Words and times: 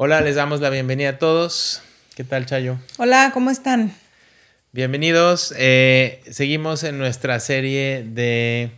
Hola, 0.00 0.20
les 0.20 0.36
damos 0.36 0.60
la 0.60 0.70
bienvenida 0.70 1.08
a 1.08 1.18
todos. 1.18 1.82
¿Qué 2.14 2.22
tal, 2.22 2.46
Chayo? 2.46 2.78
Hola, 2.98 3.32
¿cómo 3.34 3.50
están? 3.50 3.92
Bienvenidos. 4.70 5.52
Eh, 5.58 6.22
seguimos 6.30 6.84
en 6.84 6.98
nuestra 6.98 7.40
serie 7.40 8.04
de 8.04 8.70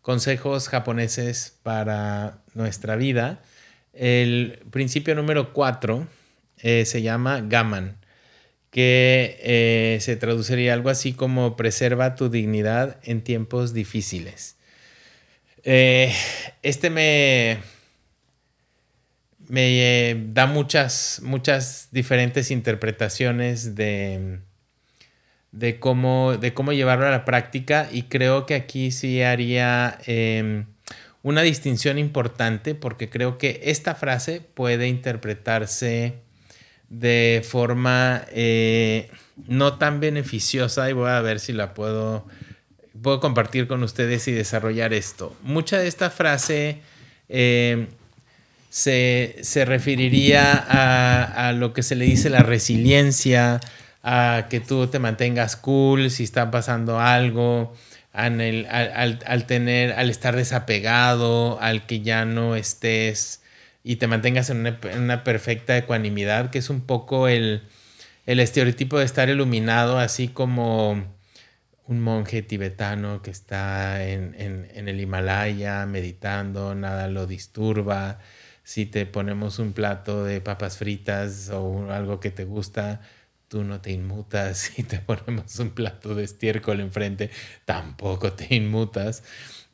consejos 0.00 0.70
japoneses 0.70 1.58
para 1.62 2.38
nuestra 2.54 2.96
vida. 2.96 3.42
El 3.92 4.60
principio 4.70 5.14
número 5.14 5.52
4 5.52 6.08
eh, 6.62 6.86
se 6.86 7.02
llama 7.02 7.42
Gaman, 7.42 7.98
que 8.70 9.38
eh, 9.42 9.98
se 10.00 10.16
traduciría 10.16 10.72
algo 10.72 10.88
así 10.88 11.12
como 11.12 11.54
preserva 11.54 12.14
tu 12.14 12.30
dignidad 12.30 12.96
en 13.02 13.20
tiempos 13.20 13.74
difíciles. 13.74 14.56
este 15.64 16.88
me, 16.88 17.58
me 19.52 20.16
da 20.32 20.46
muchas, 20.46 21.20
muchas 21.22 21.88
diferentes 21.90 22.50
interpretaciones 22.50 23.74
de, 23.74 24.38
de, 25.50 25.78
cómo, 25.78 26.38
de 26.38 26.54
cómo 26.54 26.72
llevarlo 26.72 27.06
a 27.06 27.10
la 27.10 27.26
práctica 27.26 27.86
y 27.92 28.04
creo 28.04 28.46
que 28.46 28.54
aquí 28.54 28.90
sí 28.90 29.20
haría 29.20 29.98
em, 30.06 30.64
una 31.22 31.42
distinción 31.42 31.98
importante 31.98 32.74
porque 32.74 33.10
creo 33.10 33.36
que 33.36 33.60
esta 33.64 33.94
frase 33.94 34.40
puede 34.40 34.88
interpretarse 34.88 36.14
de 36.88 37.44
forma 37.46 38.24
eh, 38.30 39.10
no 39.48 39.76
tan 39.76 40.00
beneficiosa 40.00 40.88
y 40.88 40.94
voy 40.94 41.10
a 41.10 41.20
ver 41.20 41.40
si 41.40 41.52
la 41.52 41.74
puedo, 41.74 42.26
puedo 43.02 43.20
compartir 43.20 43.66
con 43.66 43.82
ustedes 43.82 44.26
y 44.28 44.32
desarrollar 44.32 44.94
esto. 44.94 45.36
Mucha 45.42 45.78
de 45.78 45.88
esta 45.88 46.08
frase 46.08 46.80
em, 47.28 47.88
se, 48.72 49.64
referiría 49.66 50.54
a, 50.54 51.52
lo 51.52 51.74
que 51.74 51.82
se 51.82 51.94
le 51.94 52.06
dice 52.06 52.30
la 52.30 52.42
resiliencia, 52.42 53.60
a 54.02 54.46
que 54.48 54.60
tú 54.60 54.86
te 54.86 54.98
mantengas 54.98 55.56
cool 55.56 56.10
si 56.10 56.24
está 56.24 56.50
pasando 56.50 56.98
algo, 56.98 57.74
al, 58.14 59.44
tener, 59.46 59.92
al 59.92 60.08
estar 60.08 60.36
desapegado, 60.36 61.60
al 61.60 61.84
que 61.84 62.00
ya 62.00 62.24
no 62.24 62.56
estés 62.56 63.42
y 63.84 63.96
te 63.96 64.06
mantengas 64.06 64.48
en 64.48 64.78
una, 64.96 65.22
perfecta 65.22 65.76
ecuanimidad, 65.76 66.48
que 66.48 66.58
es 66.58 66.70
un 66.70 66.80
poco 66.80 67.28
el, 67.28 67.62
estereotipo 68.24 68.98
de 68.98 69.04
estar 69.04 69.28
iluminado, 69.28 69.98
así 69.98 70.28
como 70.28 70.92
un 71.88 72.00
monje 72.00 72.40
tibetano 72.40 73.20
que 73.20 73.30
está 73.32 74.02
en, 74.08 74.34
en 74.38 74.88
el 74.88 74.98
Himalaya 74.98 75.84
meditando, 75.84 76.74
nada 76.74 77.08
lo 77.08 77.26
disturba 77.26 78.18
si 78.64 78.86
te 78.86 79.06
ponemos 79.06 79.58
un 79.58 79.72
plato 79.72 80.24
de 80.24 80.40
papas 80.40 80.78
fritas 80.78 81.50
o 81.50 81.90
algo 81.90 82.20
que 82.20 82.30
te 82.30 82.44
gusta, 82.44 83.00
tú 83.48 83.64
no 83.64 83.80
te 83.80 83.92
inmutas. 83.92 84.70
Si 84.76 84.82
te 84.82 84.98
ponemos 84.98 85.58
un 85.58 85.70
plato 85.70 86.14
de 86.14 86.24
estiércol 86.24 86.80
enfrente, 86.80 87.30
tampoco 87.64 88.32
te 88.32 88.54
inmutas. 88.54 89.22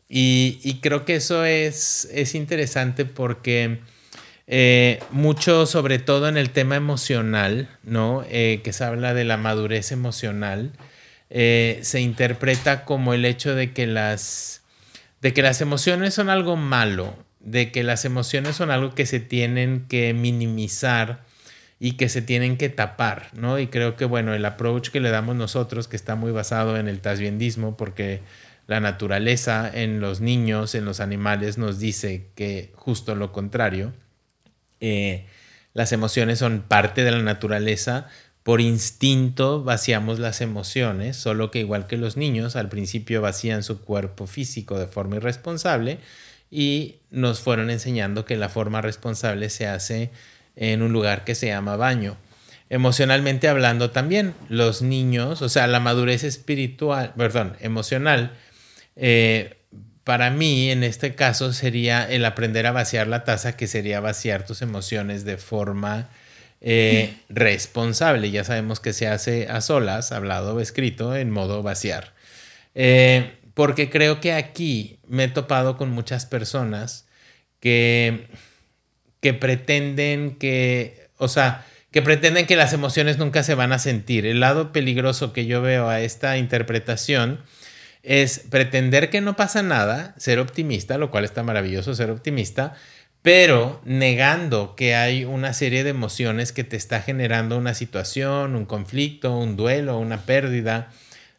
Y, 0.09 0.79
creo 0.81 1.05
que 1.05 1.17
eso 1.17 1.45
es, 1.45 2.09
es 2.13 2.35
interesante 2.35 3.05
porque 3.05 3.81
eh, 4.47 5.01
mucho, 5.11 5.67
sobre 5.67 5.99
todo 5.99 6.29
en 6.29 6.39
el 6.39 6.51
tema 6.51 6.77
emocional, 6.77 7.69
¿no? 7.83 8.25
Eh, 8.31 8.63
que 8.65 8.73
se 8.73 8.85
habla 8.85 9.13
de 9.13 9.25
la 9.25 9.37
madurez 9.37 9.93
emocional, 9.93 10.73
eh, 11.29 11.79
se 11.83 12.01
interpreta 12.01 12.87
como 12.87 13.13
el 13.13 13.27
hecho 13.27 13.55
de 13.55 13.75
que 13.75 13.87
las, 13.87 14.63
de 15.21 15.35
que 15.35 15.43
las 15.43 15.61
emociones 15.61 16.15
son 16.15 16.31
algo 16.31 16.57
malo 16.57 17.28
de 17.51 17.73
que 17.73 17.83
las 17.83 18.05
emociones 18.05 18.57
son 18.57 18.71
algo 18.71 18.95
que 18.95 19.07
se 19.07 19.21
tienen 19.21 19.87
que 19.89 20.13
minimizar 20.15 21.25
y 21.81 21.93
que 21.93 22.09
se 22.09 22.23
tienen 22.23 22.57
que 22.57 22.69
tapar, 22.69 23.31
¿no? 23.35 23.59
Y 23.59 23.69
creo 23.69 23.97
que, 23.97 24.05
bueno, 24.05 24.35
el 24.35 24.45
approach 24.45 24.91
que 24.91 25.01
le 25.01 25.11
damos 25.11 25.37
nosotros, 25.37 25.89
que 25.89 25.97
está 25.97 26.17
muy 26.17 26.33
basado 26.33 26.77
en 26.77 26.89
el 26.89 27.01
tasbiendismo, 27.01 27.77
porque 27.77 28.21
la 28.67 28.81
naturaleza 28.81 29.71
en 29.73 30.01
los 30.01 30.21
niños, 30.21 30.75
en 30.75 30.85
los 30.85 31.01
animales, 31.01 31.57
nos 31.57 31.79
dice 31.79 32.27
que 32.35 32.73
justo 32.75 33.15
lo 33.15 33.33
contrario, 33.33 33.93
eh, 34.81 35.27
las 35.73 35.93
emociones 35.93 36.41
son 36.41 36.63
parte 36.67 37.05
de 37.05 37.13
la 37.13 37.23
naturaleza, 37.23 38.09
por 38.43 38.61
instinto 38.61 39.63
vaciamos 39.63 40.19
las 40.19 40.41
emociones, 40.41 41.17
solo 41.17 41.51
que 41.51 41.61
igual 41.61 41.87
que 41.87 41.97
los 41.97 42.17
niños, 42.17 42.57
al 42.57 42.69
principio 42.69 43.21
vacían 43.23 43.63
su 43.63 43.83
cuerpo 43.83 44.27
físico 44.27 44.79
de 44.79 44.87
forma 44.87 45.17
irresponsable, 45.17 45.99
y 46.51 46.97
nos 47.11 47.41
fueron 47.41 47.71
enseñando 47.71 48.25
que 48.25 48.37
la 48.37 48.49
forma 48.49 48.81
responsable 48.81 49.51
se 49.51 49.67
hace 49.67 50.11
en 50.57 50.83
un 50.83 50.93
lugar 50.93 51.25
que 51.25 51.35
se 51.35 51.49
llama 51.49 51.77
baño. 51.77 52.17
Emocionalmente 52.71 53.49
hablando 53.49 53.91
también, 53.91 54.35
los 54.49 54.83
niños, 54.83 55.41
o 55.41 55.49
sea, 55.49 55.67
la 55.67 55.81
madurez 55.81 56.25
espiritual, 56.25 57.15
perdón, 57.17 57.57
emocional, 57.61 58.33
eh, 58.97 59.57
para 60.05 60.31
mí 60.31 60.71
en 60.71 60.85
este 60.85 61.15
caso 61.15 61.53
sería 61.53 62.05
el 62.05 62.25
aprender 62.25 62.67
a 62.67 62.73
vaciar 62.73 63.07
la 63.07 63.25
taza, 63.25 63.57
que 63.57 63.67
sería 63.67 64.01
vaciar 64.01 64.47
tus 64.47 64.63
emociones 64.63 65.25
de 65.25 65.37
forma 65.37 66.09
eh, 66.61 67.15
responsable. 67.29 68.31
Ya 68.31 68.45
sabemos 68.45 68.81
que 68.81 68.93
se 68.93 69.07
hace 69.07 69.49
a 69.49 69.61
solas, 69.61 70.13
hablado 70.13 70.55
o 70.55 70.61
escrito, 70.61 71.15
en 71.15 71.31
modo 71.31 71.63
vaciar. 71.63 72.15
Eh, 72.75 73.38
porque 73.59 73.91
creo 73.91 74.21
que 74.21 74.35
aquí 74.35 75.01
me 75.09 75.25
he 75.25 75.29
topado 75.29 75.77
con 75.77 75.91
muchas 75.91 76.27
personas 76.27 77.09
que, 77.59 78.29
que 79.21 79.35
pretenden 79.35 80.37
que, 80.37 81.09
o 81.17 81.27
sea, 81.27 81.67
que 81.91 82.01
pretenden 82.01 82.47
que 82.47 82.55
las 82.55 82.73
emociones 82.73 83.19
nunca 83.19 83.43
se 83.43 83.57
van 83.57 83.73
a 83.73 83.81
sentir. 83.81 84.27
El 84.27 84.39
lado 84.39 84.71
peligroso 84.71 85.33
que 85.33 85.47
yo 85.47 85.61
veo 85.61 85.89
a 85.89 86.01
esta 86.03 86.39
interpretación 86.39 87.41
es 88.05 88.45
pretender 88.49 89.11
que 89.11 89.21
no 89.21 89.35
pasa 89.35 89.61
nada, 89.61 90.15
ser 90.19 90.39
optimista, 90.39 90.97
lo 90.97 91.11
cual 91.11 91.25
está 91.25 91.43
maravilloso 91.43 91.97
ser 91.97 92.13
optimista, 92.13 92.75
pero 93.23 93.83
negando 93.85 94.77
que 94.77 94.95
hay 94.95 95.25
una 95.25 95.53
serie 95.53 95.83
de 95.83 95.91
emociones 95.91 96.53
que 96.53 96.63
te 96.63 96.77
está 96.77 97.03
generando 97.03 97.59
una 97.59 97.75
situación, 97.75 98.55
un 98.55 98.67
conflicto, 98.67 99.37
un 99.37 99.57
duelo, 99.57 99.99
una 99.99 100.19
pérdida 100.19 100.93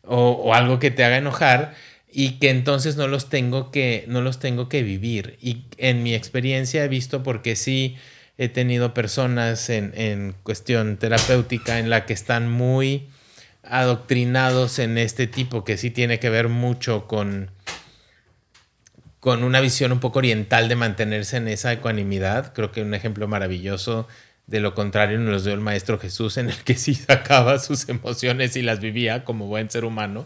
o, 0.04 0.32
o 0.32 0.54
algo 0.54 0.80
que 0.80 0.92
te 0.92 1.06
haga 1.06 1.16
enojar 1.16 1.76
y 2.12 2.40
que 2.40 2.50
entonces 2.50 2.96
no 2.96 3.08
los 3.08 3.30
tengo 3.30 3.72
que, 3.72 4.06
no 4.08 4.22
los 4.22 4.40
tengo 4.40 4.70
que 4.70 4.84
vivir. 4.84 5.38
Y 5.42 5.64
en 5.78 6.04
mi 6.04 6.16
experiencia 6.16 6.84
he 6.84 6.88
visto 6.88 7.24
porque 7.24 7.56
sí 7.56 7.98
he 8.38 8.50
tenido 8.50 8.94
personas 8.94 9.70
en, 9.70 9.92
en 9.96 10.34
cuestión 10.44 10.98
terapéutica 10.98 11.80
en 11.80 11.90
la 11.90 12.06
que 12.06 12.14
están 12.14 12.50
muy 12.50 13.10
adoctrinados 13.64 14.80
en 14.80 14.98
este 14.98 15.28
tipo, 15.28 15.64
que 15.64 15.78
sí 15.78 15.92
tiene 15.92 16.20
que 16.20 16.30
ver 16.30 16.48
mucho 16.48 17.08
con, 17.08 17.52
con 19.20 19.44
una 19.44 19.60
visión 19.60 19.92
un 19.92 20.00
poco 20.00 20.20
oriental 20.20 20.70
de 20.70 20.76
mantenerse 20.76 21.38
en 21.38 21.48
esa 21.48 21.72
ecuanimidad. 21.74 22.54
Creo 22.54 22.72
que 22.72 22.82
un 22.82 22.94
ejemplo 22.94 23.28
maravilloso 23.28 24.08
de 24.48 24.60
lo 24.60 24.74
contrario 24.74 25.20
nos 25.20 25.32
lo 25.32 25.42
dio 25.42 25.54
el 25.54 25.60
Maestro 25.60 26.00
Jesús, 26.00 26.38
en 26.38 26.50
el 26.50 26.58
que 26.64 26.76
sí 26.76 26.96
sacaba 26.96 27.60
sus 27.60 27.88
emociones 27.90 28.56
y 28.56 28.62
las 28.62 28.80
vivía 28.80 29.24
como 29.24 29.46
buen 29.48 29.70
ser 29.70 29.86
humano. 29.86 30.26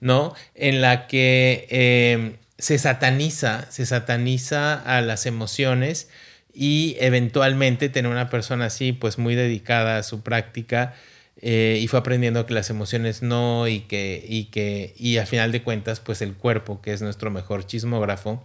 ¿No? 0.00 0.34
En 0.54 0.80
la 0.80 1.06
que 1.06 1.66
em, 1.70 2.36
se 2.58 2.78
sataniza, 2.78 3.70
se 3.70 3.86
sataniza 3.86 4.74
a 4.74 5.00
las 5.00 5.26
emociones 5.26 6.08
y 6.52 6.96
eventualmente 6.98 7.88
tener 7.88 8.10
una 8.10 8.30
persona 8.30 8.66
así, 8.66 8.92
pues 8.92 9.18
muy 9.18 9.34
dedicada 9.34 9.98
a 9.98 10.02
su 10.02 10.22
práctica 10.22 10.94
eh, 11.40 11.78
y 11.80 11.86
fue 11.86 12.00
aprendiendo 12.00 12.46
que 12.46 12.54
las 12.54 12.68
emociones 12.70 13.22
no 13.22 13.68
y 13.68 13.80
que, 13.80 14.24
y 14.28 14.46
que, 14.46 14.94
y 14.96 15.18
a 15.18 15.26
final 15.26 15.52
de 15.52 15.62
cuentas, 15.62 16.00
pues 16.00 16.20
el 16.20 16.34
cuerpo, 16.34 16.80
que 16.82 16.92
es 16.92 17.00
nuestro 17.00 17.30
mejor 17.30 17.64
chismógrafo, 17.64 18.44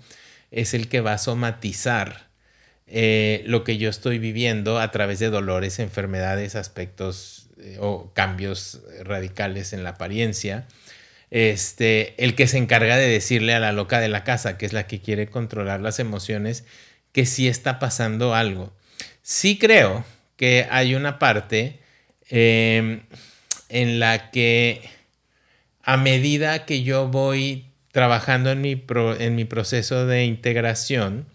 es 0.51 0.75
el 0.75 0.87
que 0.89 1.01
va 1.01 1.13
a 1.13 1.17
somatizar 1.17 2.27
eh, 2.85 3.43
lo 3.47 3.63
que 3.63 3.79
yo 3.79 3.89
estoy 3.89 4.19
viviendo 4.19 4.79
a 4.79 4.91
través 4.91 5.17
de 5.17 5.31
dolores, 5.31 5.79
enfermedades, 5.79 6.55
aspectos 6.55 7.47
eh, 7.57 7.77
o 7.79 8.11
cambios 8.13 8.81
radicales 9.03 9.73
en 9.73 9.83
la 9.83 9.91
apariencia 9.91 10.67
este, 11.33 12.13
el 12.23 12.35
que 12.35 12.45
se 12.45 12.59
encarga 12.59 12.95
de 12.95 13.07
decirle 13.07 13.55
a 13.55 13.59
la 13.59 13.71
loca 13.71 13.99
de 13.99 14.07
la 14.07 14.23
casa, 14.23 14.55
que 14.55 14.67
es 14.67 14.71
la 14.71 14.85
que 14.85 15.01
quiere 15.01 15.25
controlar 15.25 15.81
las 15.81 15.97
emociones, 15.97 16.63
que 17.11 17.25
sí 17.25 17.47
está 17.47 17.79
pasando 17.79 18.35
algo. 18.35 18.71
Sí 19.23 19.57
creo 19.57 20.05
que 20.37 20.67
hay 20.69 20.93
una 20.93 21.17
parte 21.17 21.79
em, 22.29 23.01
en 23.69 23.99
la 23.99 24.29
que 24.29 24.87
a 25.81 25.97
medida 25.97 26.65
que 26.65 26.83
yo 26.83 27.07
voy 27.07 27.65
trabajando 27.91 28.51
en 28.51 28.61
mi, 28.61 28.85
en 29.17 29.35
mi 29.35 29.45
proceso 29.45 30.05
de 30.05 30.25
integración, 30.25 31.25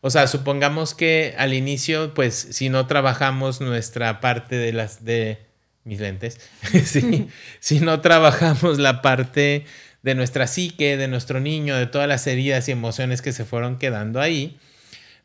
o 0.00 0.10
sea, 0.10 0.28
supongamos 0.28 0.94
que 0.94 1.34
al 1.38 1.54
inicio, 1.54 2.14
pues 2.14 2.34
si 2.52 2.68
no 2.68 2.86
trabajamos 2.86 3.60
nuestra 3.60 4.20
parte 4.20 4.54
de 4.54 4.72
las 4.72 5.04
de 5.04 5.38
mis 5.84 6.00
lentes, 6.00 6.40
si 7.60 7.80
no 7.80 8.00
trabajamos 8.00 8.78
la 8.78 9.02
parte 9.02 9.64
de 10.02 10.14
nuestra 10.14 10.46
psique, 10.46 10.96
de 10.96 11.08
nuestro 11.08 11.40
niño, 11.40 11.76
de 11.76 11.86
todas 11.86 12.06
las 12.06 12.26
heridas 12.26 12.68
y 12.68 12.72
emociones 12.72 13.22
que 13.22 13.32
se 13.32 13.46
fueron 13.46 13.78
quedando 13.78 14.20
ahí, 14.20 14.58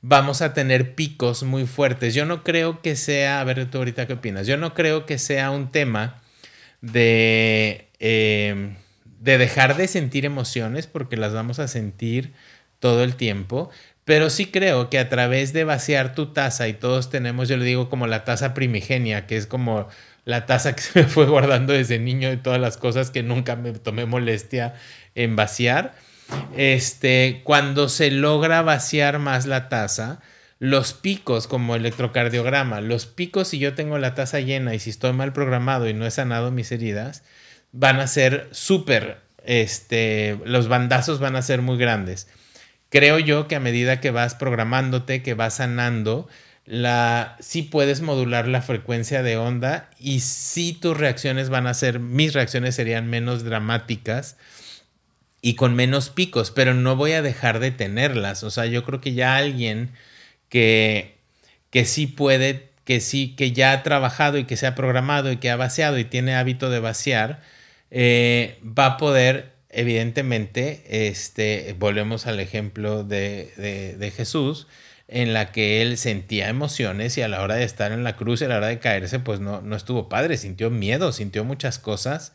vamos 0.02 0.42
a 0.42 0.54
tener 0.54 0.96
picos 0.96 1.44
muy 1.44 1.66
fuertes. 1.66 2.14
Yo 2.14 2.26
no 2.26 2.44
creo 2.44 2.82
que 2.82 2.96
sea, 2.96 3.42
a 3.42 3.44
ver 3.44 3.70
tú 3.70 3.80
ahorita 3.80 4.08
qué 4.08 4.14
opinas, 4.14 4.48
yo 4.48 4.56
no 4.56 4.74
creo 4.74 5.06
que 5.06 5.18
sea 5.18 5.52
un 5.52 5.72
tema 5.72 6.22
de, 6.82 7.90
eh, 8.00 8.78
de 9.20 9.38
dejar 9.38 9.76
de 9.76 9.88
sentir 9.88 10.26
emociones 10.26 10.88
porque 10.88 11.18
las 11.18 11.34
vamos 11.34 11.60
a 11.60 11.68
sentir 11.68 12.34
todo 12.80 13.04
el 13.04 13.16
tiempo, 13.16 13.70
pero 14.10 14.32
sí 14.32 14.48
creo 14.48 14.90
que 14.90 14.98
a 14.98 15.08
través 15.08 15.54
de 15.54 15.66
vaciar 15.66 16.16
tu 16.16 16.34
taza, 16.34 16.68
y 16.68 16.74
todos 16.74 17.12
tenemos, 17.12 17.48
yo 17.48 17.58
le 17.58 17.66
digo 17.66 17.92
como 17.92 18.08
la 18.08 18.24
taza 18.24 18.56
primigenia, 18.56 19.28
que 19.28 19.38
es 19.38 19.46
como 19.46 19.88
la 20.26 20.48
taza 20.48 20.76
que 20.76 20.82
se 20.82 21.04
me 21.04 21.08
fue 21.08 21.28
guardando 21.28 21.74
desde 21.74 22.00
niño 22.00 22.28
de 22.28 22.38
todas 22.38 22.60
las 22.60 22.78
cosas 22.78 23.12
que 23.12 23.22
nunca 23.22 23.56
me 23.56 23.72
tomé 23.72 24.08
molestia 24.08 24.74
en 25.14 25.36
vaciar. 25.36 25.94
Este, 26.58 27.42
cuando 27.44 27.88
se 27.88 28.10
logra 28.10 28.64
vaciar 28.64 29.20
más 29.20 29.46
la 29.46 29.70
taza, 29.70 30.22
los 30.58 30.94
picos 30.94 31.46
como 31.46 31.76
electrocardiograma, 31.76 32.82
los 32.82 33.06
picos 33.06 33.50
si 33.50 33.60
yo 33.60 33.76
tengo 33.76 34.00
la 34.00 34.16
taza 34.16 34.40
llena 34.40 34.74
y 34.74 34.80
si 34.80 34.90
estoy 34.90 35.14
mal 35.14 35.34
programado 35.34 35.88
y 35.88 35.94
no 35.94 36.08
he 36.08 36.12
sanado 36.12 36.50
mis 36.50 36.72
heridas, 36.72 37.22
van 37.74 38.00
a 38.00 38.08
ser 38.08 38.48
súper, 38.50 39.20
este, 39.46 40.40
los 40.46 40.68
bandazos 40.68 41.20
van 41.20 41.36
a 41.36 41.44
ser 41.44 41.62
muy 41.62 41.78
grandes 41.78 42.28
creo 42.90 43.20
yo 43.20 43.48
que 43.48 43.56
a 43.56 43.60
medida 43.60 44.02
que 44.02 44.12
vas 44.12 44.36
programándote, 44.36 45.24
que 45.24 45.34
vas 45.34 45.56
sanando, 45.56 46.28
la, 46.66 47.36
sí 47.40 47.64
puedes 47.64 48.02
modular 48.02 48.48
la 48.48 48.62
frecuencia 48.62 49.24
de 49.24 49.38
onda 49.38 49.90
y 50.00 50.20
sí 50.20 50.78
tus 50.80 50.96
reacciones 50.96 51.50
van 51.50 51.66
a 51.66 51.74
ser, 51.74 52.00
mis 52.00 52.34
reacciones 52.34 52.76
serían 52.76 53.10
menos 53.10 53.44
dramáticas 53.44 54.38
y 55.42 55.56
con 55.56 55.76
menos 55.76 56.10
picos, 56.10 56.52
pero 56.52 56.74
no 56.74 56.96
voy 56.96 57.14
a 57.14 57.22
dejar 57.22 57.60
de 57.60 57.72
tenerlas. 57.72 58.44
O 58.44 58.52
sea, 58.52 58.66
yo 58.66 58.84
creo 58.84 59.02
que 59.02 59.14
ya 59.14 59.38
alguien 59.38 59.92
que, 60.50 61.18
que 61.72 61.86
sí 61.86 62.08
puede, 62.08 62.70
que 62.84 63.00
sí, 63.00 63.36
que 63.36 63.52
ya 63.52 63.72
ha 63.72 63.84
trabajado 63.84 64.38
y 64.38 64.44
que 64.44 64.58
se 64.58 64.68
ha 64.68 64.76
programado 64.76 65.32
y 65.32 65.38
que 65.38 65.50
ha 65.50 65.56
vaciado 65.56 65.98
y 65.98 66.06
tiene 66.06 66.36
hábito 66.36 66.70
de 66.70 66.80
vaciar, 66.80 67.42
eh, 67.92 68.60
va 68.64 68.86
a 68.86 68.98
poder 68.98 69.54
evidentemente, 69.70 70.84
este, 71.08 71.76
volvemos 71.78 72.28
al 72.28 72.40
ejemplo 72.40 73.04
de, 73.04 74.14
Jesús, 74.16 74.68
en 75.08 75.34
la 75.34 75.52
que 75.52 75.82
él 75.82 75.98
sentía 75.98 76.50
emociones 76.50 77.18
y 77.18 77.22
a 77.22 77.28
la 77.28 77.42
hora 77.42 77.56
de 77.56 77.64
estar 77.64 77.92
en 77.92 78.04
la 78.04 78.16
cruz, 78.16 78.42
a 78.42 78.48
la 78.48 78.58
hora 78.58 78.68
de 78.68 78.80
caerse, 78.80 79.20
pues 79.20 79.40
no, 79.40 79.62
no 79.62 79.76
estuvo 79.76 80.10
padre, 80.10 80.38
sintió 80.38 80.70
miedo, 80.70 81.12
sintió 81.12 81.44
muchas 81.44 81.80
cosas, 81.80 82.34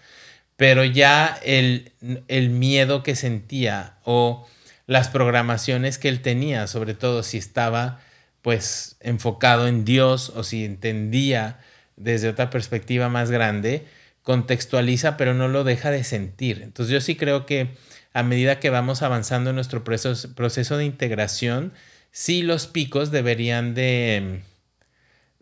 pero 0.57 0.85
ya 0.85 1.39
el, 1.45 1.93
el 2.29 2.51
miedo 2.51 3.03
que 3.03 3.15
sentía 3.17 3.99
o 4.05 4.47
las 4.87 5.09
programaciones 5.09 5.99
que 5.99 6.09
él 6.09 6.21
tenía, 6.21 6.67
sobre 6.67 6.95
todo 6.95 7.23
si 7.23 7.39
estaba 7.39 8.01
pues 8.43 8.97
enfocado 9.01 9.67
en 9.69 9.85
Dios 9.85 10.31
o 10.37 10.45
si 10.45 10.65
entendía 10.65 11.61
desde 11.97 12.29
otra 12.29 12.51
perspectiva 12.51 13.09
más 13.09 13.31
grande, 13.31 13.87
contextualiza, 14.25 15.17
pero 15.17 15.35
no 15.35 15.47
lo 15.47 15.63
deja 15.63 15.93
de 15.93 16.03
sentir. 16.03 16.63
Entonces 16.63 16.93
yo 16.93 17.01
sí 17.01 17.15
creo 17.15 17.47
que 17.47 17.77
a 18.13 18.23
medida 18.23 18.59
que 18.59 18.71
vamos 18.71 19.03
avanzando 19.03 19.51
en 19.51 19.57
nuestro 19.57 19.85
proceso, 19.85 20.77
de 20.77 20.85
integración, 20.85 21.73
sí 22.11 22.43
los 22.43 22.67
picos 22.67 23.11
deberían 23.11 23.75
de, 23.75 24.41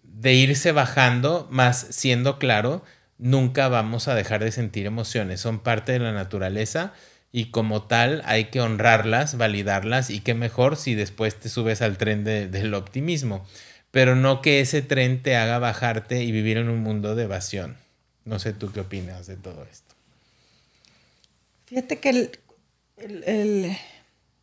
de 0.02 0.34
irse 0.34 0.72
bajando, 0.72 1.48
más 1.50 1.86
siendo 1.90 2.38
claro, 2.38 2.84
nunca 3.18 3.68
vamos 3.68 4.08
a 4.08 4.14
dejar 4.14 4.42
de 4.42 4.52
sentir 4.52 4.86
emociones, 4.86 5.40
son 5.40 5.60
parte 5.60 5.92
de 5.92 6.00
la 6.00 6.12
naturaleza 6.12 6.92
y 7.30 7.50
como 7.50 7.82
tal 7.84 8.22
hay 8.24 8.46
que 8.46 8.60
honrarlas, 8.60 9.36
validarlas 9.36 10.10
y 10.10 10.20
qué 10.20 10.34
mejor 10.34 10.76
si 10.76 10.94
después 10.94 11.36
te 11.38 11.48
subes 11.48 11.82
al 11.82 11.98
tren 11.98 12.24
del 12.24 12.74
optimismo, 12.74 13.46
pero 13.90 14.16
no 14.16 14.42
que 14.42 14.60
ese 14.60 14.82
tren 14.82 15.22
te 15.22 15.36
haga 15.36 15.58
bajarte 15.58 16.24
y 16.24 16.32
vivir 16.32 16.56
en 16.56 16.68
un 16.68 16.80
mundo 16.80 17.14
de 17.14 17.24
evasión. 17.24 17.76
No 18.24 18.38
sé 18.38 18.52
tú 18.52 18.70
qué 18.72 18.80
opinas 18.80 19.26
de 19.26 19.36
todo 19.36 19.64
esto. 19.70 19.94
Fíjate 21.66 21.98
que 21.98 22.30
el, 22.96 23.76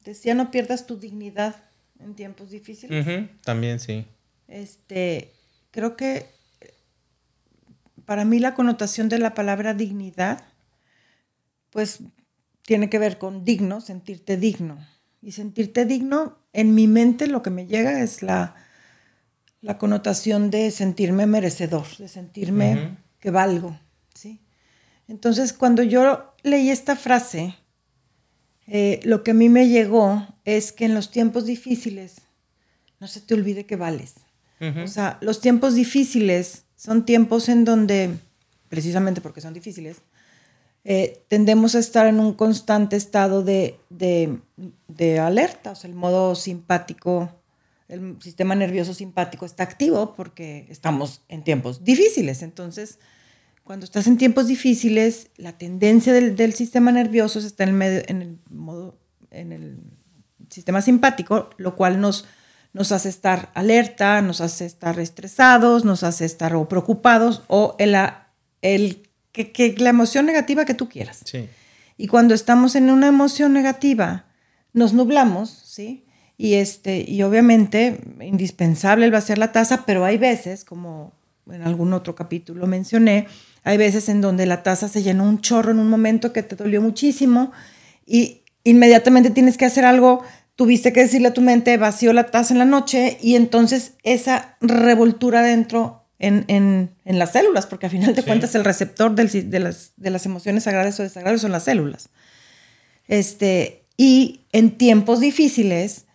decía 0.03 0.33
no 0.33 0.51
pierdas 0.51 0.85
tu 0.85 0.97
dignidad 0.97 1.55
en 1.99 2.15
tiempos 2.15 2.49
difíciles. 2.49 3.29
también 3.43 3.79
sí. 3.79 4.05
Este, 4.47 5.31
creo 5.71 5.95
que 5.95 6.25
para 8.05 8.25
mí 8.25 8.39
la 8.39 8.55
connotación 8.55 9.07
de 9.07 9.19
la 9.19 9.35
palabra 9.35 9.75
dignidad, 9.75 10.43
pues 11.69 11.99
tiene 12.63 12.89
que 12.89 12.97
ver 12.97 13.19
con 13.19 13.45
digno, 13.45 13.81
sentirte 13.81 14.35
digno. 14.35 14.83
Y 15.21 15.33
sentirte 15.33 15.85
digno, 15.85 16.39
en 16.53 16.73
mi 16.73 16.87
mente 16.87 17.27
lo 17.27 17.43
que 17.43 17.51
me 17.51 17.67
llega 17.67 18.01
es 18.01 18.23
la, 18.23 18.55
la 19.61 19.77
connotación 19.77 20.49
de 20.49 20.71
sentirme 20.71 21.27
merecedor, 21.27 21.85
de 21.97 22.07
sentirme 22.07 22.97
que 23.19 23.31
valgo, 23.31 23.77
¿sí? 24.13 24.39
Entonces, 25.07 25.53
cuando 25.53 25.83
yo 25.83 26.33
leí 26.43 26.69
esta 26.69 26.95
frase, 26.95 27.55
eh, 28.67 28.99
lo 29.03 29.23
que 29.23 29.31
a 29.31 29.33
mí 29.33 29.49
me 29.49 29.67
llegó 29.67 30.27
es 30.45 30.71
que 30.71 30.85
en 30.85 30.93
los 30.93 31.09
tiempos 31.09 31.45
difíciles 31.45 32.21
no 32.99 33.07
se 33.07 33.21
te 33.21 33.33
olvide 33.33 33.65
que 33.65 33.75
vales. 33.75 34.15
O 34.83 34.87
sea, 34.87 35.17
los 35.21 35.39
tiempos 35.39 35.73
difíciles 35.73 36.65
son 36.75 37.05
tiempos 37.05 37.47
en 37.47 37.63
donde, 37.63 38.17
precisamente 38.67 39.21
porque 39.21 39.39
son 39.39 39.53
difíciles, 39.53 40.01
eh, 40.83 41.23
tendemos 41.29 41.75
a 41.75 41.79
estar 41.79 42.07
en 42.07 42.19
un 42.19 42.33
constante 42.33 42.97
estado 42.97 43.41
de, 43.41 43.79
de, 43.89 45.19
alerta, 45.19 45.71
o 45.71 45.75
sea, 45.75 45.89
el 45.89 45.95
modo 45.95 46.35
simpático, 46.35 47.38
el 47.89 48.17
sistema 48.21 48.55
nervioso 48.55 48.93
simpático 48.93 49.45
está 49.45 49.63
activo 49.63 50.13
porque 50.15 50.67
estamos 50.69 51.23
en 51.27 51.43
tiempos 51.43 51.83
difíciles. 51.83 52.43
Entonces, 52.43 52.99
cuando 53.63 53.83
estás 53.83 54.07
en 54.07 54.17
tiempos 54.17 54.47
difíciles, 54.47 55.29
la 55.37 55.57
tendencia 55.57 56.13
del, 56.13 56.53
sistema 56.53 56.91
nervioso 56.91 57.39
está 57.39 57.63
en 57.63 57.69
el, 57.69 57.75
medio, 57.75 58.01
en 58.07 58.21
el 58.21 58.37
modo, 58.49 58.97
en 59.31 59.51
el 59.51 59.79
sistema 60.49 60.81
simpático, 60.81 61.49
lo 61.57 61.75
cual 61.75 61.99
nos, 61.99 62.25
nos 62.73 62.91
hace 62.91 63.09
estar 63.09 63.51
alerta, 63.55 64.21
nos 64.21 64.39
hace 64.41 64.65
estar 64.65 64.99
estresados, 64.99 65.83
nos 65.83 66.03
hace 66.03 66.25
estar 66.25 66.55
o 66.55 66.67
preocupados 66.67 67.43
o 67.47 67.75
el, 67.79 67.95
el 68.61 69.09
que, 69.31 69.75
la 69.77 69.89
emoción 69.89 70.25
negativa 70.27 70.65
que 70.65 70.75
tú 70.75 70.89
quieras. 70.89 71.23
Y 71.97 72.07
cuando 72.07 72.33
estamos 72.35 72.75
en 72.75 72.89
una 72.91 73.07
emoción 73.07 73.51
negativa, 73.53 74.25
nos 74.73 74.93
nublamos, 74.93 75.49
¿sí? 75.49 76.05
Y, 76.41 76.53
este, 76.53 77.03
y 77.05 77.21
obviamente, 77.23 77.99
indispensable 78.21 79.05
el 79.05 79.11
vaciar 79.11 79.37
la 79.37 79.51
taza, 79.51 79.83
pero 79.85 80.05
hay 80.05 80.17
veces, 80.17 80.63
como 80.63 81.11
en 81.51 81.63
algún 81.63 81.91
otro 81.91 82.15
capítulo 82.15 82.65
mencioné, 82.65 83.27
hay 83.65 83.75
veces 83.75 84.07
en 84.07 84.21
donde 84.21 84.45
la 84.45 84.63
taza 84.63 84.87
se 84.87 85.03
llenó 85.03 85.25
un 85.25 85.41
chorro 85.41 85.71
en 85.71 85.79
un 85.79 85.89
momento 85.89 86.31
que 86.31 86.41
te 86.41 86.55
dolió 86.55 86.81
muchísimo 86.81 87.51
y 88.05 88.43
inmediatamente 88.63 89.31
tienes 89.31 89.57
que 89.57 89.65
hacer 89.65 89.83
algo, 89.83 90.23
tuviste 90.55 90.93
que 90.93 91.01
decirle 91.01 91.27
a 91.27 91.33
tu 91.33 91.41
mente, 91.41 91.75
vació 91.75 92.13
la 92.13 92.27
taza 92.27 92.53
en 92.53 92.59
la 92.59 92.65
noche 92.65 93.17
y 93.21 93.35
entonces 93.35 93.95
esa 94.03 94.55
revoltura 94.61 95.41
dentro 95.41 96.05
en, 96.19 96.45
en, 96.47 96.95
en 97.03 97.19
las 97.19 97.33
células, 97.33 97.67
porque 97.67 97.87
al 97.87 97.91
final 97.91 98.15
de 98.15 98.23
cuentas 98.23 98.55
el 98.55 98.63
receptor 98.63 99.13
del, 99.13 99.49
de, 99.49 99.59
las, 99.59 99.91
de 99.97 100.09
las 100.09 100.25
emociones 100.25 100.65
agradables 100.67 100.97
o 101.01 101.03
desagradables 101.03 101.41
son 101.41 101.51
las 101.51 101.65
células. 101.65 102.07
Este, 103.09 103.83
y 103.97 104.45
en 104.53 104.77
tiempos 104.77 105.19
difíciles, 105.19 106.05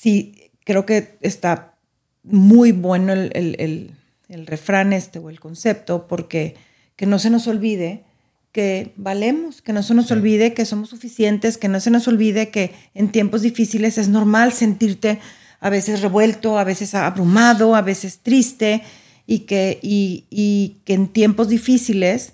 sí, 0.00 0.50
creo 0.64 0.86
que 0.86 1.18
está 1.20 1.74
muy 2.22 2.72
bueno 2.72 3.12
el, 3.12 3.30
el 3.34 3.94
el 4.30 4.46
refrán 4.46 4.92
este 4.92 5.18
o 5.18 5.28
el 5.28 5.40
concepto, 5.40 6.06
porque 6.06 6.54
que 6.96 7.04
no 7.04 7.18
se 7.18 7.30
nos 7.30 7.46
olvide 7.46 8.04
que 8.52 8.92
valemos, 8.96 9.60
que 9.60 9.72
no 9.72 9.82
se 9.82 9.94
nos 9.94 10.10
olvide 10.10 10.54
que 10.54 10.64
somos 10.64 10.90
suficientes, 10.90 11.58
que 11.58 11.68
no 11.68 11.80
se 11.80 11.90
nos 11.90 12.08
olvide 12.08 12.50
que 12.50 12.72
en 12.94 13.12
tiempos 13.12 13.42
difíciles 13.42 13.98
es 13.98 14.08
normal 14.08 14.52
sentirte 14.52 15.20
a 15.60 15.68
veces 15.68 16.00
revuelto, 16.00 16.58
a 16.58 16.64
veces 16.64 16.94
abrumado, 16.94 17.76
a 17.76 17.82
veces 17.82 18.20
triste, 18.22 18.82
y 19.26 19.40
que, 19.40 19.78
y, 19.82 20.78
que 20.84 20.94
en 20.94 21.06
tiempos 21.06 21.48
difíciles 21.48 22.32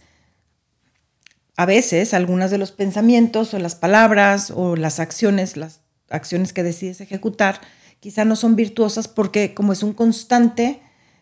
a 1.59 1.67
veces 1.67 2.15
algunos 2.15 2.51
de 2.51 2.59
los 2.59 2.73
pensamientos 2.73 3.53
o 3.53 3.59
las 3.59 3.75
palabras 3.75 4.51
o 4.55 4.77
las 4.77 5.01
acciones, 5.01 5.57
las 5.57 5.81
acciones 6.11 6.53
que 6.53 6.63
decides 6.63 7.01
ejecutar, 7.01 7.61
quizá 8.01 8.25
no 8.25 8.37
son 8.37 8.57
virtuosas 8.57 9.09
porque 9.09 9.55
como 9.55 9.73
es 9.73 9.83
un 9.83 9.93
constante 9.93 10.81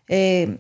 eh, 0.09 0.59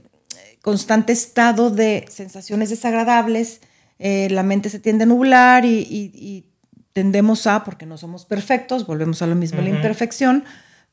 constante 0.64 1.12
estado 1.12 1.68
de 1.68 2.06
sensaciones 2.08 2.70
desagradables, 2.70 3.60
eh, 3.98 4.28
la 4.30 4.42
mente 4.42 4.70
se 4.70 4.80
tiende 4.80 5.04
a 5.04 5.06
nublar 5.06 5.66
y, 5.66 6.46
tendemos 6.94 7.46
a, 7.48 7.64
porque 7.64 7.86
no 7.86 7.98
somos 7.98 8.24
perfectos, 8.24 8.86
volvemos 8.86 9.20
a 9.20 9.26
lo 9.26 9.34
mismo, 9.34 9.60
la 9.60 9.68
imperfección, 9.68 10.44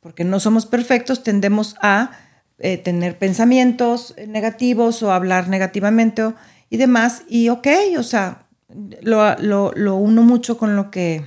porque 0.02 0.24
no 0.24 0.40
somos 0.40 0.66
perfectos, 0.66 1.24
tendemos 1.24 1.76
a 1.80 2.12
eh, 2.58 2.78
tener 2.80 3.18
pensamientos 3.18 4.16
negativos 4.28 5.04
o 5.04 5.14
hablar 5.14 5.48
negativamente 5.48 6.34
y 6.70 6.78
demás. 6.78 7.22
Y 7.30 7.50
ok, 7.50 7.68
o 7.98 8.04
sea, 8.04 8.48
lo, 9.02 9.38
lo, 9.38 9.72
lo 9.76 9.96
uno 9.96 10.24
mucho 10.24 10.58
con 10.58 10.76
lo 10.76 10.90
que 10.90 11.24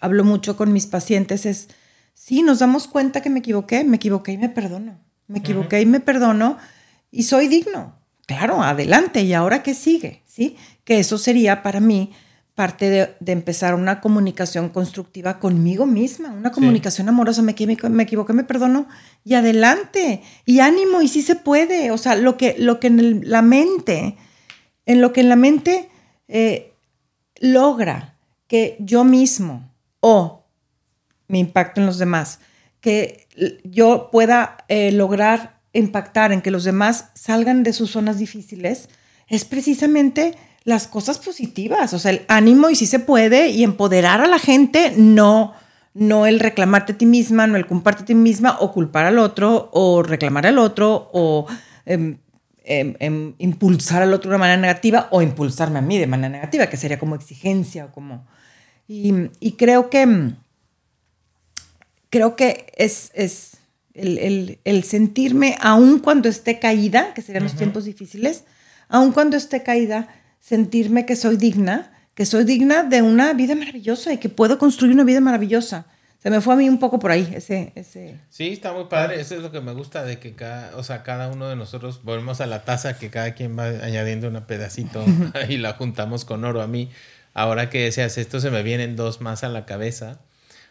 hablo 0.00 0.24
mucho 0.24 0.56
con 0.56 0.72
mis 0.72 0.86
pacientes 0.86 1.46
es 1.46 1.68
sí, 2.16 2.42
nos 2.42 2.58
damos 2.58 2.88
cuenta 2.88 3.20
que 3.20 3.30
me 3.30 3.38
equivoqué, 3.38 3.84
me 3.84 3.96
equivoqué 3.96 4.32
y 4.32 4.38
me 4.38 4.48
perdono. 4.48 4.98
Me 5.28 5.38
equivoqué 5.38 5.80
y 5.80 5.86
me 5.86 6.00
perdono 6.00 6.56
y 7.10 7.24
soy 7.24 7.48
digno. 7.48 7.98
Claro, 8.26 8.62
adelante. 8.62 9.22
¿Y 9.22 9.32
ahora 9.34 9.62
qué 9.62 9.74
sigue? 9.74 10.22
¿Sí? 10.24 10.56
Que 10.84 10.98
eso 10.98 11.18
sería 11.18 11.62
para 11.62 11.80
mí 11.80 12.12
parte 12.54 13.16
de, 13.20 13.32
empezar 13.32 13.74
una 13.74 14.00
comunicación 14.00 14.70
constructiva 14.70 15.38
conmigo 15.38 15.84
misma, 15.84 16.30
una 16.30 16.52
comunicación 16.52 17.08
amorosa. 17.08 17.42
Me, 17.42 17.54
me, 17.90 18.02
equivoqué, 18.02 18.32
me 18.32 18.44
perdono 18.44 18.88
y 19.24 19.34
adelante. 19.34 20.22
Y 20.44 20.60
ánimo, 20.60 21.02
y 21.02 21.08
sí 21.08 21.22
se 21.22 21.36
puede. 21.36 21.90
O 21.90 21.98
sea, 21.98 22.16
lo 22.16 22.36
que, 22.36 22.56
lo 22.58 22.80
que 22.80 22.86
en 22.86 23.28
la 23.28 23.42
mente, 23.42 24.16
en 24.86 25.00
lo 25.00 25.12
que 25.12 25.20
en 25.20 25.28
la 25.28 25.36
mente 25.36 25.90
eh, 26.28 26.72
logra 27.40 28.16
que 28.46 28.76
yo 28.80 29.04
mismo 29.04 29.75
o 30.08 30.46
mi 31.26 31.40
impacto 31.40 31.80
en 31.80 31.86
los 31.86 31.98
demás, 31.98 32.38
que 32.80 33.26
yo 33.64 34.10
pueda 34.12 34.58
eh, 34.68 34.92
lograr 34.92 35.58
impactar 35.72 36.30
en 36.32 36.42
que 36.42 36.52
los 36.52 36.62
demás 36.62 37.10
salgan 37.14 37.64
de 37.64 37.72
sus 37.72 37.90
zonas 37.90 38.18
difíciles, 38.18 38.88
es 39.28 39.44
precisamente 39.44 40.36
las 40.62 40.86
cosas 40.86 41.18
positivas, 41.18 41.92
o 41.92 41.98
sea, 41.98 42.12
el 42.12 42.22
ánimo 42.28 42.70
y 42.70 42.76
si 42.76 42.86
se 42.86 43.00
puede 43.00 43.48
y 43.48 43.64
empoderar 43.64 44.20
a 44.20 44.28
la 44.28 44.38
gente, 44.38 44.92
no 44.96 45.54
no 45.92 46.26
el 46.26 46.40
reclamarte 46.40 46.92
a 46.92 46.98
ti 46.98 47.06
misma, 47.06 47.46
no 47.46 47.56
el 47.56 47.66
culparte 47.66 48.02
a 48.02 48.06
ti 48.06 48.14
misma 48.14 48.58
o 48.60 48.70
culpar 48.70 49.06
al 49.06 49.18
otro 49.18 49.70
o 49.72 50.02
reclamar 50.02 50.46
al 50.46 50.58
otro 50.58 51.10
o 51.14 51.46
em, 51.86 52.18
em, 52.64 52.94
em, 53.00 53.34
impulsar 53.38 54.02
al 54.02 54.12
otro 54.12 54.30
de 54.30 54.36
manera 54.36 54.60
negativa 54.60 55.08
o 55.10 55.22
impulsarme 55.22 55.78
a 55.78 55.82
mí 55.82 55.98
de 55.98 56.06
manera 56.06 56.28
negativa, 56.28 56.66
que 56.66 56.76
sería 56.76 56.98
como 56.98 57.16
exigencia 57.16 57.86
o 57.86 57.92
como... 57.92 58.26
Y, 58.88 59.52
creo 59.52 59.90
que 59.90 60.32
creo 62.10 62.36
que 62.36 62.72
es, 62.76 63.10
es 63.14 63.56
el, 63.94 64.84
sentirme, 64.84 65.56
aun 65.60 65.98
cuando 65.98 66.28
esté 66.28 66.58
caída, 66.58 67.14
que 67.14 67.22
serían 67.22 67.44
los 67.44 67.56
tiempos 67.56 67.84
difíciles, 67.84 68.44
aun 68.88 69.12
cuando 69.12 69.36
esté 69.36 69.62
caída, 69.62 70.08
sentirme 70.40 71.06
que 71.06 71.16
soy 71.16 71.36
digna, 71.36 71.92
que 72.14 72.26
soy 72.26 72.44
digna 72.44 72.84
de 72.84 73.02
una 73.02 73.32
vida 73.32 73.54
maravillosa 73.54 74.12
y 74.12 74.18
que 74.18 74.28
puedo 74.28 74.58
construir 74.58 74.94
una 74.94 75.04
vida 75.04 75.20
maravillosa. 75.20 75.86
Se 76.22 76.30
me 76.30 76.40
fue 76.40 76.54
a 76.54 76.56
mí 76.56 76.68
un 76.68 76.78
poco 76.78 76.98
por 76.98 77.10
ahí 77.10 77.30
ese, 77.34 77.72
ese... 77.76 78.18
Sí, 78.30 78.48
está 78.48 78.72
muy 78.72 78.86
padre. 78.86 79.20
Eso 79.20 79.36
es 79.36 79.42
lo 79.42 79.52
que 79.52 79.60
me 79.60 79.72
gusta 79.72 80.02
de 80.02 80.18
que 80.18 80.34
cada, 80.34 80.76
o 80.76 80.82
sea, 80.82 81.02
cada 81.02 81.28
uno 81.28 81.48
de 81.48 81.54
nosotros 81.56 82.02
volvemos 82.02 82.40
a 82.40 82.46
la 82.46 82.64
taza 82.64 82.98
que 82.98 83.10
cada 83.10 83.34
quien 83.34 83.56
va 83.56 83.66
añadiendo 83.66 84.26
un 84.28 84.40
pedacito 84.44 85.04
y 85.48 85.58
la 85.58 85.74
juntamos 85.74 86.24
con 86.24 86.44
oro. 86.44 86.62
A 86.62 86.66
mí, 86.66 86.90
ahora 87.36 87.68
que 87.68 87.82
deseas 87.82 88.16
esto, 88.16 88.40
se 88.40 88.50
me 88.50 88.62
vienen 88.62 88.96
dos 88.96 89.20
más 89.20 89.44
a 89.44 89.50
la 89.50 89.66
cabeza. 89.66 90.18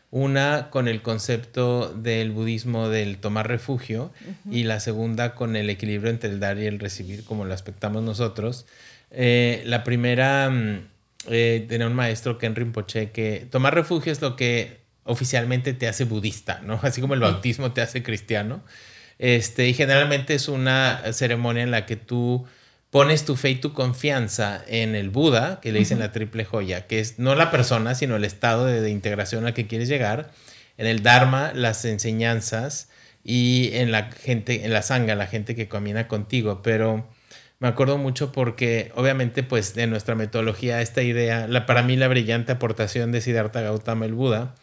Una 0.10 0.70
con 0.72 0.88
el 0.88 1.04
concepto 1.04 1.94
del 1.94 2.32
budismo 2.32 2.90
del 2.90 3.18
tomar 3.18 3.48
refugio 3.48 4.12
y 4.50 4.64
la 4.64 4.80
segunda 4.80 5.36
con 5.36 5.56
el 5.56 5.70
equilibrio 5.70 6.10
entre 6.10 6.30
el 6.30 6.40
dar 6.40 6.58
y 6.58 6.66
el 6.66 6.80
recibir, 6.80 7.24
como 7.24 7.46
lo 7.46 7.54
aspectamos 7.54 8.02
nosotros. 8.02 8.66
Eh, 9.12 9.62
la 9.66 9.84
primera 9.84 10.50
mm, 10.50 10.88
eh, 11.28 11.66
tenía 11.70 11.86
un 11.86 11.94
maestro, 11.94 12.40
Ken 12.40 12.56
Rinpoche, 12.56 13.12
que 13.12 13.48
tomar 13.52 13.76
refugio 13.76 14.12
es 14.12 14.22
lo 14.22 14.36
que 14.36 14.80
oficialmente 15.04 15.74
te 15.74 15.88
hace 15.88 16.06
budista, 16.06 16.62
¿no? 16.64 16.80
Así 16.82 17.00
como 17.00 17.14
el 17.14 17.20
bautismo 17.20 17.74
te 17.74 17.82
hace 17.82 18.02
cristiano. 18.02 18.64
Este, 19.20 19.68
y 19.68 19.74
generalmente 19.74 20.34
es 20.34 20.48
una 20.48 21.02
ceremonia 21.14 21.62
en 21.62 21.72
la 21.72 21.86
que 21.86 21.96
tú 21.96 22.46
pones 22.90 23.26
tu 23.26 23.36
fe 23.36 23.52
y 23.52 23.56
tu 23.56 23.74
confianza 23.74 24.64
en 24.68 24.96
el 24.96 25.10
Buda, 25.10 25.60
que 25.62 25.72
le 25.72 25.80
dicen 25.80 26.00
la 26.00 26.12
triple 26.12 26.46
joya, 26.46 26.88
que 26.88 27.00
es 27.00 27.20
no 27.20 27.36
la 27.36 27.52
persona, 27.52 27.96
sino 27.96 28.16
el 28.16 28.24
estado 28.24 28.66
de, 28.66 28.82
de, 28.82 28.90
integración 28.90 29.46
al 29.46 29.54
que 29.54 29.68
quieres 29.68 29.90
llegar, 29.90 30.32
en 30.78 30.88
el 30.88 31.04
Dharma, 31.04 31.52
las 31.54 31.84
enseñanzas 31.86 32.90
y 33.24 33.72
en 33.74 33.92
la 33.92 34.12
gente, 34.12 34.66
en 34.66 34.72
la 34.72 34.82
sangha, 34.82 35.16
la 35.16 35.28
gente 35.28 35.56
que 35.56 35.68
camina 35.68 36.08
contigo. 36.08 36.62
Pero 36.62 37.10
me 37.60 37.68
acuerdo 37.68 37.98
mucho 37.98 38.32
porque 38.32 38.92
obviamente 38.96 39.42
pues 39.42 39.74
de 39.74 39.88
nuestra 39.88 40.16
metodología 40.16 40.82
esta 40.82 41.02
idea, 41.02 41.48
la, 41.48 41.66
para 41.66 41.84
mí 41.84 41.96
la 41.96 42.08
brillante 42.08 42.52
aportación 42.52 43.12
de 43.12 43.22
Siddhartha 43.22 43.62
Gautama 43.62 44.06
el 44.06 44.14
Buda, 44.14 44.56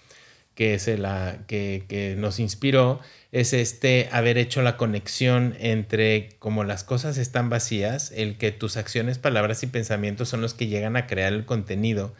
que 0.62 0.74
es 0.74 0.86
la 0.96 1.38
que, 1.48 1.82
que, 1.88 2.14
nos 2.16 2.38
inspiró, 2.38 3.00
es 3.32 3.52
este 3.52 4.08
haber 4.12 4.38
hecho 4.38 4.62
la 4.62 4.76
conexión 4.76 5.56
entre 5.58 6.36
como 6.38 6.62
las 6.62 6.84
cosas 6.84 7.18
están 7.18 7.50
vacías, 7.50 8.12
el 8.14 8.38
que 8.38 8.52
tus 8.52 8.76
acciones, 8.76 9.18
palabras 9.18 9.64
y 9.64 9.66
pensamientos 9.66 10.28
son 10.28 10.40
los 10.40 10.54
que 10.54 10.68
llegan 10.68 10.96
a 10.96 11.08
crear 11.08 11.32
el 11.32 11.46
contenido 11.46 12.14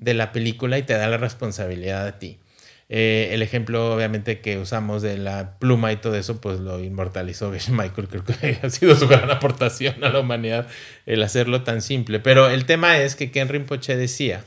de 0.00 0.12
la 0.12 0.32
película 0.32 0.76
y 0.76 0.82
te 0.82 0.94
da 0.94 1.06
la 1.06 1.18
responsabilidad 1.18 2.04
a 2.04 2.18
ti. 2.18 2.40
Eh, 2.88 3.28
el 3.30 3.42
ejemplo, 3.42 3.94
obviamente, 3.94 4.40
que 4.40 4.58
usamos 4.58 5.00
de 5.00 5.16
la 5.16 5.56
pluma 5.60 5.92
y 5.92 5.96
todo 5.96 6.16
eso, 6.16 6.40
pues 6.40 6.58
lo 6.58 6.82
inmortalizó 6.82 7.52
Michael. 7.70 8.08
Creo 8.08 8.24
que 8.24 8.58
ha 8.60 8.70
sido 8.70 8.96
su 8.96 9.06
gran 9.06 9.30
aportación 9.30 10.02
a 10.02 10.08
la 10.08 10.18
humanidad 10.18 10.66
el 11.06 11.22
hacerlo 11.22 11.62
tan 11.62 11.80
simple. 11.80 12.18
Pero 12.18 12.50
el 12.50 12.64
tema 12.64 12.98
es 12.98 13.14
que 13.14 13.30
Ken 13.30 13.48
Rinpoche 13.48 13.96
decía 13.96 14.42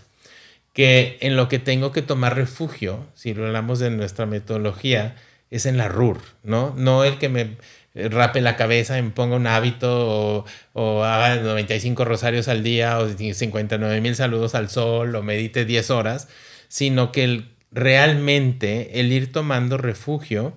que 0.78 1.18
en 1.22 1.36
lo 1.36 1.50
que 1.50 1.58
tengo 1.58 1.92
que 1.92 2.04
tomar 2.04 2.36
refugio, 2.36 3.08
si 3.16 3.34
lo 3.34 3.48
hablamos 3.48 3.80
de 3.80 3.90
nuestra 3.90 4.28
metodología, 4.28 5.16
es 5.50 5.66
en 5.66 5.76
la 5.76 5.88
RUR, 5.88 6.22
¿no? 6.44 6.76
No 6.78 7.04
el 7.04 7.18
que 7.18 7.30
me 7.30 7.58
rape 7.96 8.42
la 8.42 8.56
cabeza, 8.58 9.02
me 9.02 9.10
ponga 9.10 9.38
un 9.38 9.48
hábito 9.48 10.46
o, 10.74 11.04
haga 11.04 11.38
95 11.38 12.06
rosarios 12.06 12.48
al 12.48 12.62
día 12.62 13.00
o 13.00 13.10
59 13.10 14.02
mil 14.02 14.16
saludos 14.16 14.54
al 14.54 14.70
sol 14.70 15.16
o 15.16 15.24
medite 15.24 15.66
10 15.66 15.90
horas, 15.90 16.28
sino 16.68 17.12
que 17.12 17.24
el 17.24 17.50
realmente 17.72 19.00
el 19.00 19.12
ir 19.12 19.32
tomando 19.32 19.80
refugio 19.80 20.54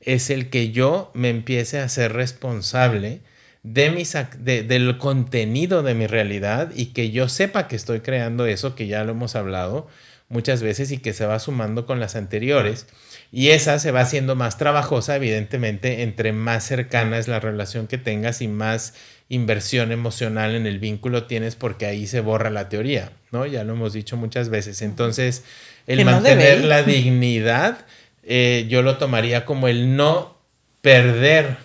es 0.00 0.30
el 0.30 0.50
que 0.50 0.70
yo 0.70 1.10
me 1.14 1.30
empiece 1.30 1.80
a 1.80 1.88
ser 1.88 2.12
responsable 2.12 3.22
de 3.64 3.90
mis, 3.90 4.14
del 4.38 4.98
contenido 4.98 5.82
de 5.82 5.94
mi 5.94 6.06
realidad 6.06 6.70
y 6.76 6.86
que 6.86 7.10
yo 7.10 7.28
sepa 7.28 7.66
que 7.66 7.76
estoy 7.76 8.00
creando 8.00 8.46
eso, 8.46 8.76
que 8.76 8.86
ya 8.86 9.02
lo 9.04 9.12
hemos 9.12 9.34
hablado 9.34 9.88
muchas 10.28 10.62
veces 10.62 10.92
y 10.92 10.98
que 10.98 11.14
se 11.14 11.24
va 11.26 11.38
sumando 11.38 11.86
con 11.86 11.98
las 11.98 12.14
anteriores. 12.14 12.86
Y 13.32 13.48
esa 13.48 13.78
se 13.78 13.90
va 13.90 14.00
haciendo 14.00 14.36
más 14.36 14.58
trabajosa, 14.58 15.16
evidentemente, 15.16 16.02
entre 16.02 16.32
más 16.32 16.64
cercana 16.64 17.18
es 17.18 17.26
la 17.26 17.40
relación 17.40 17.86
que 17.86 17.98
tengas 17.98 18.42
y 18.42 18.48
más 18.48 18.94
inversión 19.30 19.92
emocional 19.92 20.54
en 20.54 20.66
el 20.66 20.78
vínculo 20.78 21.24
tienes, 21.24 21.56
porque 21.56 21.86
ahí 21.86 22.06
se 22.06 22.20
borra 22.20 22.50
la 22.50 22.68
teoría, 22.68 23.12
¿no? 23.32 23.46
Ya 23.46 23.64
lo 23.64 23.72
hemos 23.72 23.94
dicho 23.94 24.16
muchas 24.18 24.50
veces. 24.50 24.82
Entonces, 24.82 25.42
el 25.86 26.04
mantener 26.04 26.64
la 26.64 26.82
dignidad, 26.82 27.86
eh, 28.22 28.66
yo 28.68 28.82
lo 28.82 28.98
tomaría 28.98 29.46
como 29.46 29.68
el 29.68 29.96
no 29.96 30.38
perder 30.82 31.63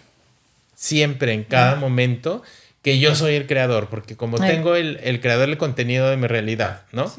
siempre 0.79 1.33
en 1.33 1.43
cada 1.43 1.75
momento 1.75 2.41
que 2.81 2.99
yo 2.99 3.13
soy 3.13 3.35
el 3.35 3.47
creador, 3.47 3.89
porque 3.89 4.15
como 4.15 4.37
tengo 4.37 4.77
el, 4.77 4.97
el, 5.03 5.19
creador 5.19 5.49
del 5.49 5.57
contenido 5.57 6.09
de 6.09 6.15
mi 6.15 6.27
realidad, 6.27 6.83
¿no? 6.93 7.13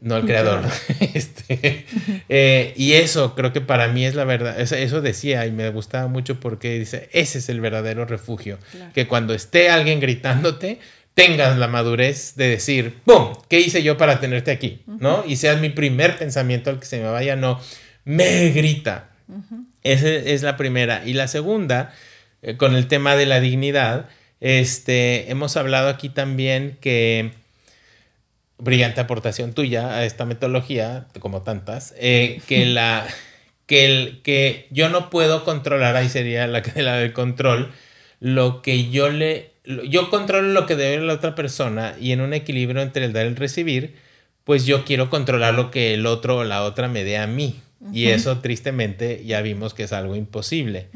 No 0.00 0.16
el 0.16 0.24
creador. 0.24 0.62
este, 1.14 1.84
eh, 2.30 2.72
y 2.76 2.94
eso 2.94 3.34
creo 3.34 3.52
que 3.52 3.60
para 3.60 3.88
mí 3.88 4.06
es 4.06 4.14
la 4.14 4.24
verdad. 4.24 4.58
Eso, 4.58 5.02
decía 5.02 5.44
y 5.44 5.52
me 5.52 5.68
gustaba 5.68 6.08
mucho 6.08 6.40
porque 6.40 6.78
dice, 6.78 7.10
ese 7.12 7.38
es 7.38 7.50
el 7.50 7.60
verdadero 7.60 8.06
refugio. 8.06 8.58
Que 8.94 9.06
cuando 9.06 9.34
esté 9.34 9.68
alguien 9.68 10.00
gritándote, 10.00 10.80
tengas 11.12 11.58
la 11.58 11.68
madurez 11.68 12.36
de 12.36 12.48
decir, 12.48 12.94
¡pum! 13.04 13.34
¿Qué 13.50 13.60
hice 13.60 13.82
yo 13.82 13.98
para 13.98 14.18
tenerte 14.18 14.50
aquí? 14.50 14.82
¿No? 14.86 15.24
Y 15.26 15.36
sea 15.36 15.56
mi 15.56 15.68
primer 15.68 16.16
pensamiento 16.16 16.70
al 16.70 16.80
que 16.80 16.86
se 16.86 17.00
me 17.00 17.10
vaya, 17.10 17.36
no, 17.36 17.60
me 18.06 18.48
grita. 18.48 19.10
Esa 19.82 20.08
es 20.08 20.42
la 20.42 20.56
primera. 20.56 21.02
Y 21.04 21.12
la 21.12 21.28
segunda, 21.28 21.92
eh, 22.44 22.56
con 22.56 22.76
el 22.76 22.86
tema 22.88 23.16
de 23.16 23.26
la 23.26 23.40
dignidad, 23.40 24.08
este, 24.40 25.30
hemos 25.30 25.56
hablado 25.56 25.88
aquí 25.88 26.10
también 26.10 26.76
que 26.80 27.32
brillante 28.58 29.00
aportación 29.00 29.54
tuya 29.54 29.94
a 29.94 30.04
esta 30.04 30.24
metodología, 30.24 31.06
como 31.20 31.42
tantas, 31.42 31.94
eh, 31.98 32.40
que 32.46 32.66
la 32.66 33.06
que 33.66 33.86
el 33.86 34.20
que 34.22 34.68
yo 34.70 34.90
no 34.90 35.08
puedo 35.08 35.42
controlar, 35.44 35.96
ahí 35.96 36.10
sería 36.10 36.46
la, 36.46 36.62
la 36.76 36.96
del 36.96 37.12
control, 37.14 37.72
lo 38.20 38.62
que 38.62 38.90
yo 38.90 39.08
le 39.08 39.52
yo 39.88 40.10
controlo 40.10 40.48
lo 40.48 40.66
que 40.66 40.76
debe 40.76 41.02
la 41.04 41.14
otra 41.14 41.34
persona 41.34 41.96
y 41.98 42.12
en 42.12 42.20
un 42.20 42.34
equilibrio 42.34 42.82
entre 42.82 43.06
el 43.06 43.14
dar 43.14 43.24
y 43.24 43.28
el 43.28 43.36
recibir, 43.36 43.96
pues 44.44 44.66
yo 44.66 44.84
quiero 44.84 45.08
controlar 45.08 45.54
lo 45.54 45.70
que 45.70 45.94
el 45.94 46.04
otro 46.06 46.38
o 46.38 46.44
la 46.44 46.62
otra 46.64 46.88
me 46.88 47.02
dé 47.04 47.16
a 47.16 47.26
mí. 47.26 47.62
Y 47.92 48.06
eso 48.06 48.40
tristemente 48.40 49.24
ya 49.24 49.42
vimos 49.42 49.74
que 49.74 49.84
es 49.84 49.92
algo 49.92 50.16
imposible. 50.16 50.88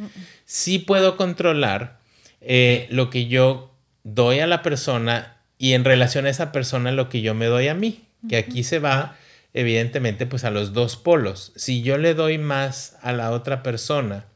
Sí 0.44 0.78
puedo 0.78 1.16
controlar 1.16 1.98
eh, 2.40 2.86
lo 2.90 3.10
que 3.10 3.26
yo 3.26 3.74
doy 4.04 4.40
a 4.40 4.46
la 4.46 4.62
persona 4.62 5.36
y 5.58 5.72
en 5.72 5.84
relación 5.84 6.26
a 6.26 6.30
esa 6.30 6.52
persona 6.52 6.92
lo 6.92 7.08
que 7.08 7.20
yo 7.20 7.34
me 7.34 7.46
doy 7.46 7.68
a 7.68 7.74
mí. 7.74 8.04
Que 8.28 8.36
aquí 8.36 8.64
se 8.64 8.78
va 8.78 9.16
evidentemente 9.54 10.26
pues 10.26 10.44
a 10.44 10.50
los 10.50 10.72
dos 10.72 10.96
polos. 10.96 11.52
Si 11.56 11.82
yo 11.82 11.98
le 11.98 12.14
doy 12.14 12.38
más 12.38 12.96
a 13.02 13.12
la 13.12 13.30
otra 13.30 13.62
persona 13.62 14.26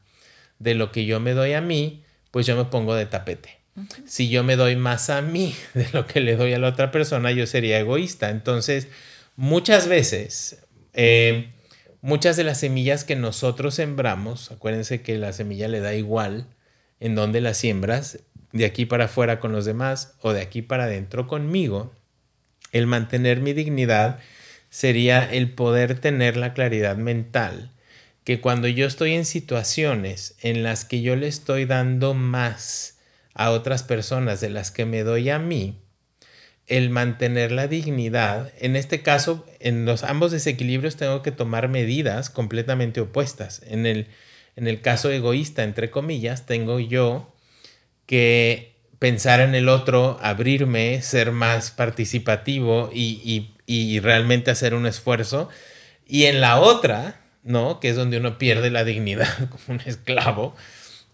de 0.59 0.75
lo 0.75 0.91
que 0.91 1.05
yo 1.05 1.19
me 1.19 1.33
doy 1.33 1.53
a 1.53 1.61
mí, 1.61 2.03
pues 2.31 2.45
yo 2.45 2.55
me 2.55 2.65
pongo 2.65 2.95
de 2.95 3.05
tapete. 3.05 3.59
Si 4.05 4.29
yo 4.29 4.43
me 4.43 4.55
doy 4.55 4.75
más 4.75 5.09
a 5.09 5.21
mí 5.21 5.55
de 5.73 5.87
lo 5.93 6.05
que 6.05 6.19
le 6.19 6.35
doy 6.35 6.53
a 6.53 6.59
la 6.59 6.69
otra 6.69 6.91
persona, 6.91 7.31
yo 7.31 7.47
sería 7.47 7.79
egoísta. 7.79 8.29
Entonces, 8.29 8.87
muchas 9.35 9.87
veces, 9.87 10.63
eh, 10.93 11.49
muchas 12.03 12.35
de 12.35 12.43
las 12.43 12.59
semillas 12.59 13.05
que 13.05 13.15
nosotros 13.15 13.75
sembramos, 13.75 14.51
acuérdense 14.51 15.01
que 15.01 15.17
la 15.17 15.31
semilla 15.31 15.69
le 15.69 15.79
da 15.79 15.95
igual 15.95 16.47
en 16.99 17.15
donde 17.15 17.41
la 17.41 17.53
siembras, 17.53 18.19
de 18.51 18.65
aquí 18.65 18.85
para 18.85 19.05
afuera 19.05 19.39
con 19.39 19.53
los 19.53 19.65
demás 19.65 20.13
o 20.21 20.33
de 20.33 20.41
aquí 20.41 20.61
para 20.61 20.83
adentro 20.83 21.27
conmigo, 21.27 21.93
el 22.73 22.87
mantener 22.87 23.39
mi 23.39 23.53
dignidad 23.53 24.19
sería 24.69 25.23
el 25.23 25.53
poder 25.53 25.97
tener 25.97 26.35
la 26.35 26.53
claridad 26.53 26.97
mental 26.97 27.71
que 28.25 28.41
cuando 28.41 28.67
yo 28.67 28.85
estoy 28.85 29.13
en 29.13 29.25
situaciones 29.25 30.35
en 30.41 30.61
las 30.61 30.83
que 30.83 31.01
yo 31.01 31.15
le 31.15 31.27
estoy 31.27 31.65
dando 31.65 32.13
más 32.13 32.99
a 33.33 33.51
otras 33.51 33.81
personas 33.83 34.41
de 34.41 34.49
las 34.49 34.71
que 34.71 34.85
me 34.85 35.03
doy 35.03 35.29
a 35.29 35.39
mí, 35.39 35.82
el 36.67 36.89
mantener 36.89 37.51
la 37.51 37.67
dignidad, 37.67 38.51
en 38.59 38.75
este 38.75 39.01
caso, 39.01 39.45
en 39.59 39.85
los 39.85 40.03
ambos 40.03 40.31
desequilibrios 40.31 40.95
tengo 40.95 41.21
que 41.21 41.31
tomar 41.31 41.67
medidas 41.67 42.29
completamente 42.29 43.01
opuestas. 43.01 43.61
En 43.67 43.85
el, 43.85 44.07
en 44.55 44.67
el 44.67 44.81
caso 44.81 45.11
egoísta, 45.11 45.63
entre 45.63 45.89
comillas, 45.89 46.45
tengo 46.45 46.79
yo 46.79 47.33
que 48.05 48.75
pensar 48.99 49.41
en 49.41 49.55
el 49.55 49.67
otro, 49.67 50.17
abrirme, 50.21 51.01
ser 51.01 51.31
más 51.31 51.71
participativo 51.71 52.89
y, 52.93 53.51
y 53.65 53.99
realmente 53.99 54.51
hacer 54.51 54.73
un 54.73 54.85
esfuerzo. 54.85 55.49
Y 56.07 56.25
en 56.25 56.39
la 56.39 56.59
otra, 56.59 57.21
¿no? 57.43 57.81
Que 57.81 57.89
es 57.89 57.95
donde 57.97 58.17
uno 58.17 58.37
pierde 58.37 58.71
la 58.71 58.85
dignidad 58.85 59.27
como 59.49 59.79
un 59.79 59.81
esclavo, 59.85 60.55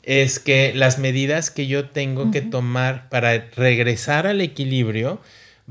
es 0.04 0.40
que 0.40 0.74
las 0.74 0.98
medidas 0.98 1.52
que 1.52 1.68
yo 1.68 1.90
tengo 1.90 2.32
que 2.32 2.42
tomar 2.42 3.10
para 3.10 3.50
regresar 3.56 4.28
al 4.28 4.42
equilibrio 4.42 5.22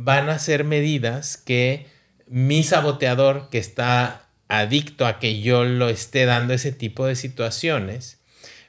van 0.00 0.28
a 0.28 0.38
ser 0.38 0.62
medidas 0.62 1.37
que 1.37 1.87
mi 2.28 2.62
saboteador 2.62 3.49
que 3.50 3.59
está 3.59 4.28
adicto 4.47 5.07
a 5.07 5.19
que 5.19 5.40
yo 5.40 5.64
lo 5.64 5.88
esté 5.88 6.25
dando 6.25 6.55
ese 6.55 6.71
tipo 6.71 7.05
de 7.05 7.17
situaciones, 7.17 8.21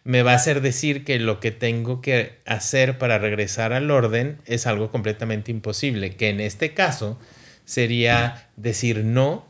me 0.03 0.23
va 0.23 0.31
a 0.31 0.37
hacer 0.37 0.61
decir 0.61 1.03
que 1.03 1.19
lo 1.19 1.39
que 1.39 1.51
tengo 1.51 2.01
que 2.01 2.39
hacer 2.47 2.97
para 2.97 3.19
regresar 3.19 3.73
al 3.73 3.91
orden 3.91 4.41
es 4.45 4.65
algo 4.65 4.89
completamente 4.89 5.51
imposible, 5.51 6.15
que 6.15 6.29
en 6.29 6.39
este 6.39 6.73
caso 6.73 7.19
sería 7.63 8.49
decir 8.55 9.05
no 9.05 9.47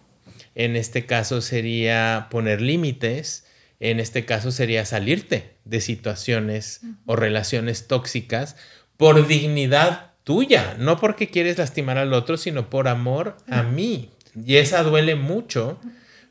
en 0.56 0.76
este 0.76 1.06
caso 1.06 1.40
sería 1.40 2.28
poner 2.30 2.60
límites, 2.60 3.46
en 3.80 4.02
este 4.02 4.26
caso 4.26 4.52
sería 4.52 4.84
salirte 4.84 5.56
de 5.64 5.80
situaciones 5.80 6.82
o 7.06 7.16
relaciones 7.16 7.88
tóxicas 7.88 8.58
por 8.98 9.26
dignidad 9.28 10.09
tuya, 10.30 10.76
no 10.78 11.00
porque 11.00 11.28
quieres 11.28 11.58
lastimar 11.58 11.98
al 11.98 12.14
otro, 12.14 12.38
sino 12.38 12.70
por 12.70 12.88
amor 12.88 13.36
a 13.50 13.64
mí. 13.64 14.12
Y 14.46 14.58
esa 14.58 14.84
duele 14.84 15.16
mucho 15.16 15.80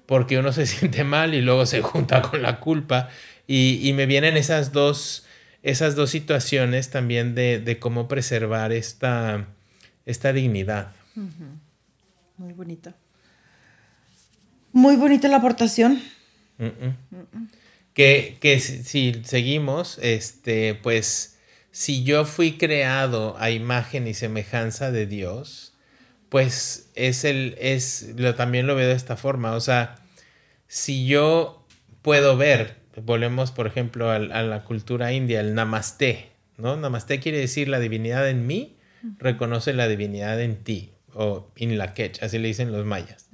porque 0.07 0.38
uno 0.38 0.52
se 0.52 0.67
siente 0.69 1.02
mal 1.02 1.35
y 1.35 1.43
luego 1.43 1.67
se 1.67 1.83
junta 1.83 2.23
con 2.23 2.40
la 2.40 2.61
culpa. 2.61 3.09
Y, 3.49 3.93
me 3.97 4.07
vienen 4.07 4.37
esas 4.37 4.71
dos, 4.71 5.26
esas 5.64 5.97
dos 5.97 6.11
situaciones 6.11 6.90
también 6.90 7.35
de, 7.35 7.78
cómo 7.81 8.07
preservar 8.07 8.71
esta, 8.71 9.49
esta 10.07 10.33
dignidad. 10.33 10.93
Muy 12.37 12.52
bonita. 12.52 12.95
Muy 14.71 14.95
bonita 14.95 15.26
la 15.26 15.38
aportación. 15.38 16.00
Que, 17.95 18.61
si, 18.61 19.23
seguimos, 19.25 19.99
este, 20.00 20.76
pues, 20.76 21.38
si 21.70 22.04
yo 22.04 22.25
fui 22.25 22.58
creado 22.58 23.37
a 23.38 23.50
imagen 23.50 24.06
y 24.06 24.14
semejanza 24.14 24.90
de 24.90 25.06
Dios, 25.06 25.75
pues 26.28 26.90
es 26.94 27.25
el, 27.25 27.56
es, 27.60 28.14
lo, 28.16 28.34
también 28.34 28.66
lo 28.66 28.75
veo 28.75 28.88
de 28.88 28.94
esta 28.94 29.16
forma. 29.16 29.52
O 29.52 29.60
sea, 29.60 29.96
si 30.66 31.06
yo 31.06 31.66
puedo 32.02 32.37
ver, 32.37 32.76
volvemos 33.02 33.50
por 33.50 33.66
ejemplo 33.66 34.10
a, 34.10 34.18
la 34.18 34.64
cultura 34.64 35.12
india, 35.12 35.40
el 35.40 35.54
namaste, 35.54 36.30
¿no? 36.56 36.76
Namaste 36.76 37.20
quiere 37.20 37.38
decir 37.38 37.68
la 37.68 37.80
divinidad 37.80 38.28
en 38.28 38.46
mí, 38.46 38.76
reconoce 39.18 39.72
la 39.72 39.88
divinidad 39.88 40.40
en 40.40 40.57
ti, 40.57 40.92
o 41.14 41.50
in 41.57 41.78
la 41.78 41.94
quech, 41.94 42.22
así 42.22 42.38
le 42.38 42.48
dicen 42.48 42.72
los 42.72 42.85
mayas 42.85 43.28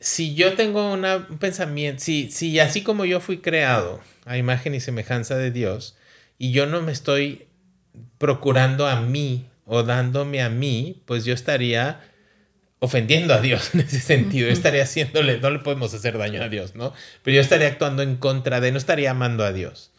si 0.00 0.34
yo 0.34 0.54
tengo 0.54 0.92
un 0.92 1.38
pensamiento, 1.38 2.02
si, 2.02 2.30
si 2.30 2.58
así 2.60 2.82
como 2.82 3.04
yo 3.04 3.20
fui 3.20 3.38
creado 3.38 4.00
a 4.24 4.36
imagen 4.36 4.74
y 4.74 4.80
semejanza 4.80 5.36
de 5.36 5.50
Dios, 5.50 5.96
y 6.38 6.52
yo 6.52 6.66
no 6.66 6.80
me 6.80 6.92
estoy 6.92 7.48
procurando 8.18 8.86
a 8.86 9.00
mí 9.00 9.46
o 9.64 9.82
dándome 9.82 10.40
a 10.40 10.48
mí, 10.48 11.02
pues 11.04 11.24
yo 11.24 11.34
estaría 11.34 12.00
ofendiendo 12.78 13.34
a 13.34 13.40
Dios 13.40 13.70
en 13.74 13.80
ese 13.80 14.00
sentido. 14.00 14.48
Estaría 14.48 14.84
haciéndole, 14.84 15.38
no 15.40 15.50
le 15.50 15.58
podemos 15.58 15.92
hacer 15.92 16.16
daño 16.16 16.42
a 16.42 16.48
Dios, 16.48 16.74
¿no? 16.74 16.94
Pero 17.22 17.36
yo 17.36 17.40
estaría 17.40 17.68
actuando 17.68 18.02
en 18.02 18.16
contra 18.16 18.60
de, 18.60 18.72
no 18.72 18.78
estaría 18.78 19.10
amando 19.10 19.44
a 19.44 19.52
Dios. 19.52 19.92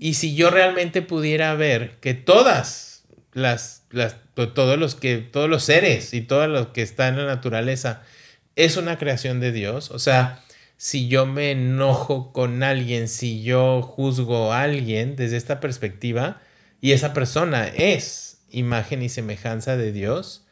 Y 0.00 0.14
si 0.14 0.34
yo 0.34 0.50
realmente 0.50 1.02
pudiera 1.02 1.54
ver 1.54 1.98
que 2.00 2.14
todas 2.14 3.04
las, 3.32 3.82
las 3.90 4.16
todos 4.34 4.78
los 4.78 4.94
que, 4.94 5.18
todos 5.18 5.50
los 5.50 5.64
seres 5.64 6.14
y 6.14 6.20
todo 6.20 6.46
lo 6.46 6.72
que 6.72 6.82
está 6.82 7.08
en 7.08 7.16
la 7.16 7.26
naturaleza 7.26 8.02
es 8.54 8.76
una 8.76 8.98
creación 8.98 9.40
de 9.40 9.50
Dios. 9.52 9.90
O 9.90 9.98
sea, 9.98 10.42
si 10.78 11.08
yo 11.08 11.26
me 11.26 11.50
enojo 11.50 12.32
con 12.32 12.62
alguien, 12.62 13.08
si 13.08 13.42
yo 13.42 13.82
juzgo 13.82 14.52
a 14.52 14.62
alguien 14.62 15.16
desde 15.16 15.36
esta 15.36 15.60
perspectiva 15.60 16.40
y 16.80 16.92
esa 16.92 17.12
persona 17.12 17.66
es 17.66 18.38
imagen 18.48 19.02
y 19.02 19.10
semejanza 19.10 19.76
de 19.76 19.92
Dios, 19.92 20.46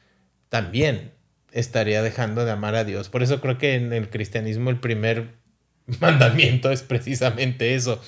también 0.50 1.12
estaría 1.52 2.02
dejando 2.02 2.44
de 2.44 2.50
amar 2.50 2.74
a 2.74 2.84
Dios. 2.84 3.08
Por 3.08 3.22
eso 3.22 3.40
creo 3.40 3.56
que 3.56 3.76
en 3.76 3.92
el 3.94 4.10
cristianismo 4.10 4.68
el 4.68 4.78
primer 4.78 5.30
mandamiento 6.00 6.70
es 6.70 6.82
precisamente 6.82 7.74
eso. 7.74 8.00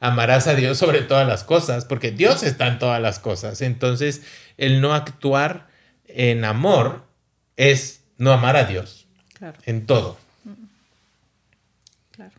Amarás 0.00 0.46
a 0.46 0.54
Dios 0.54 0.76
sobre 0.76 1.02
todas 1.02 1.26
las 1.26 1.44
cosas, 1.44 1.84
porque 1.84 2.10
Dios 2.10 2.42
está 2.42 2.66
en 2.66 2.78
todas 2.78 3.00
las 3.00 3.18
cosas. 3.18 3.62
Entonces, 3.62 4.22
el 4.56 4.80
no 4.80 4.92
actuar 4.92 5.68
en 6.06 6.44
amor 6.44 7.04
es 7.56 8.02
no 8.18 8.32
amar 8.32 8.56
a 8.56 8.64
Dios. 8.64 9.06
En 9.64 9.86
todo. 9.86 10.18
Claro. 12.12 12.32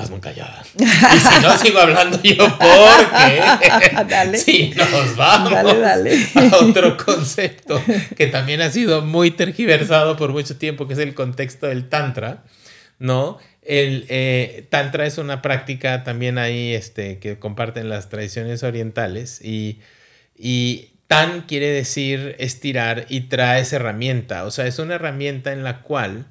Estás 0.00 0.10
muy 0.10 0.20
callada. 0.20 0.62
Y 0.76 1.18
si 1.18 1.42
no, 1.42 1.58
sigo 1.58 1.78
hablando 1.78 2.22
yo 2.22 2.36
porque 2.58 4.04
dale. 4.08 4.38
si 4.38 4.70
nos 4.70 5.16
vamos 5.16 5.52
a 5.52 6.56
otro 6.56 6.96
concepto 6.96 7.82
que 8.16 8.26
también 8.26 8.62
ha 8.62 8.70
sido 8.70 9.02
muy 9.02 9.30
tergiversado 9.30 10.16
por 10.16 10.32
mucho 10.32 10.56
tiempo, 10.56 10.86
que 10.86 10.94
es 10.94 10.98
el 10.98 11.14
contexto 11.14 11.66
del 11.66 11.88
Tantra, 11.88 12.44
¿no? 12.98 13.38
El 13.62 14.06
eh, 14.08 14.66
Tantra 14.70 15.06
es 15.06 15.18
una 15.18 15.42
práctica 15.42 16.02
también 16.02 16.38
ahí 16.38 16.74
este, 16.74 17.18
que 17.18 17.38
comparten 17.38 17.88
las 17.88 18.08
tradiciones 18.08 18.62
orientales 18.62 19.40
y, 19.42 19.80
y 20.36 20.90
Tan 21.10 21.42
quiere 21.42 21.66
decir 21.66 22.36
estirar 22.38 23.06
y 23.08 23.22
traes 23.22 23.72
herramienta. 23.72 24.44
O 24.44 24.52
sea, 24.52 24.68
es 24.68 24.78
una 24.78 24.94
herramienta 24.94 25.52
en 25.52 25.64
la 25.64 25.82
cual 25.82 26.26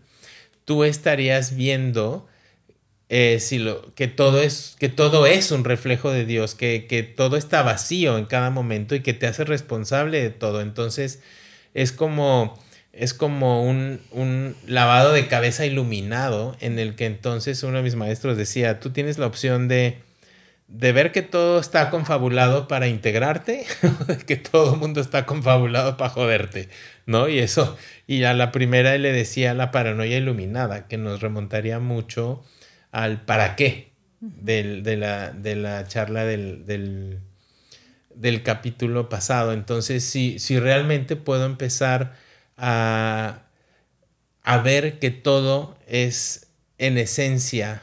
tú 0.63 0.85
estarías 0.85 1.53
viendo 1.57 2.28
eh, 3.09 3.39
si 3.39 3.59
lo, 3.59 3.93
que, 3.95 4.07
todo 4.07 4.41
es, 4.41 4.75
que 4.79 4.89
todo 4.89 5.25
es 5.25 5.51
un 5.51 5.63
reflejo 5.63 6.11
de 6.11 6.25
Dios, 6.25 6.55
que, 6.55 6.85
que, 6.87 7.03
todo 7.03 7.37
está 7.37 7.63
vacío 7.63 8.17
en 8.17 8.25
cada 8.25 8.49
momento 8.51 8.95
y 8.95 9.01
que 9.01 9.13
te 9.13 9.27
hace 9.27 9.43
responsable 9.43 10.21
de 10.21 10.29
todo. 10.29 10.61
Entonces, 10.61 11.21
es 11.73 11.91
como, 11.91 12.57
es 12.93 13.13
como 13.13 13.63
un, 13.63 13.99
un 14.11 14.55
lavado 14.67 15.11
de 15.13 15.27
cabeza 15.27 15.65
iluminado 15.65 16.55
en 16.61 16.79
el 16.79 16.95
que 16.95 17.05
entonces 17.05 17.63
uno 17.63 17.77
de 17.77 17.83
mis 17.83 17.95
maestros 17.95 18.37
decía, 18.37 18.79
tú 18.79 18.91
tienes 18.91 19.17
la 19.17 19.27
opción 19.27 19.67
de 19.67 19.97
de 20.69 20.91
ver 20.91 21.11
que 21.11 21.23
todo 21.23 21.59
está 21.59 21.89
confabulado 21.89 22.67
para 22.67 22.87
integrarte, 22.87 23.65
que 24.27 24.37
todo 24.37 24.75
el 24.75 24.79
mundo 24.79 25.01
está 25.01 25.25
confabulado 25.25 25.97
para 25.97 26.11
joderte, 26.11 26.69
¿no? 27.07 27.27
Y 27.27 27.39
eso, 27.39 27.75
y 28.05 28.23
a 28.23 28.33
la 28.35 28.51
primera 28.51 28.95
le 28.97 29.11
decía 29.11 29.55
la 29.55 29.71
paranoia 29.71 30.17
iluminada, 30.17 30.87
que 30.87 30.97
nos 30.97 31.21
remontaría 31.21 31.79
mucho 31.79 32.43
al 32.91 33.21
para 33.21 33.55
qué 33.55 33.91
de, 34.21 34.97
la, 34.97 35.87
charla 35.87 36.25
del, 36.25 36.65
del, 36.65 38.43
capítulo 38.43 39.09
pasado. 39.09 39.53
Entonces, 39.53 40.03
si, 40.03 40.39
si 40.39 40.59
realmente 40.59 41.15
puedo 41.15 41.45
empezar 41.45 42.15
a, 42.57 43.43
a 44.43 44.57
ver 44.59 44.99
que 44.99 45.11
todo 45.11 45.77
es 45.87 46.47
en 46.77 46.97
esencia 46.97 47.81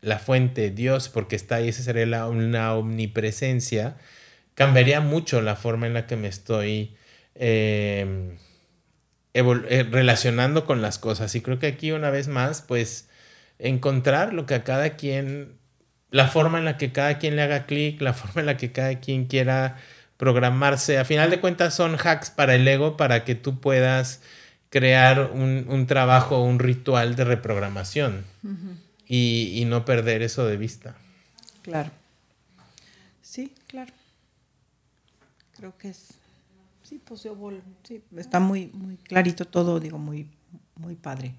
la 0.00 0.18
fuente, 0.18 0.70
Dios, 0.70 1.08
porque 1.08 1.36
está 1.36 1.56
ahí, 1.56 1.68
esa 1.68 1.82
sería 1.82 2.26
una 2.26 2.74
omnipresencia, 2.74 3.96
cambiaría 4.54 5.00
mucho 5.00 5.42
la 5.42 5.56
forma 5.56 5.86
en 5.86 5.94
la 5.94 6.06
que 6.06 6.16
me 6.16 6.28
estoy 6.28 6.96
em, 7.34 8.36
eh, 9.34 9.86
relacionando 9.90 10.64
con 10.64 10.80
las 10.80 10.98
cosas. 10.98 11.34
Y 11.34 11.40
creo 11.40 11.58
que 11.58 11.66
aquí 11.66 11.92
una 11.92 12.10
vez 12.10 12.28
más, 12.28 12.62
pues, 12.62 13.05
encontrar 13.58 14.32
lo 14.32 14.46
que 14.46 14.54
a 14.54 14.64
cada 14.64 14.96
quien, 14.96 15.58
la 16.10 16.28
forma 16.28 16.58
en 16.58 16.64
la 16.64 16.76
que 16.76 16.92
cada 16.92 17.18
quien 17.18 17.36
le 17.36 17.42
haga 17.42 17.66
clic, 17.66 18.00
la 18.00 18.12
forma 18.14 18.40
en 18.40 18.46
la 18.46 18.56
que 18.56 18.72
cada 18.72 19.00
quien 19.00 19.26
quiera 19.26 19.76
programarse. 20.16 20.98
A 20.98 21.04
final 21.04 21.30
de 21.30 21.40
cuentas 21.40 21.74
son 21.74 21.96
hacks 21.96 22.30
para 22.30 22.54
el 22.54 22.66
ego, 22.66 22.96
para 22.96 23.24
que 23.24 23.34
tú 23.34 23.60
puedas 23.60 24.20
crear 24.70 25.30
un, 25.32 25.86
trabajo, 25.86 26.42
un 26.42 26.58
ritual 26.58 27.16
de 27.16 27.24
reprogramación 27.24 28.24
y, 29.06 29.64
no 29.66 29.84
perder 29.84 30.22
eso 30.22 30.46
de 30.46 30.56
vista. 30.56 30.96
Claro. 31.62 31.90
Sí, 33.22 33.52
claro. 33.66 33.92
Creo 35.56 35.76
que 35.78 35.88
es. 35.88 36.14
Sí, 36.82 37.00
pues 37.04 37.24
yo 37.24 37.36
sí, 37.82 38.00
está 38.16 38.38
muy, 38.38 38.66
muy 38.72 38.96
clarito 38.96 39.44
todo, 39.44 39.80
digo, 39.80 39.98
muy, 39.98 40.28
muy 40.76 40.94
padre. 40.94 41.34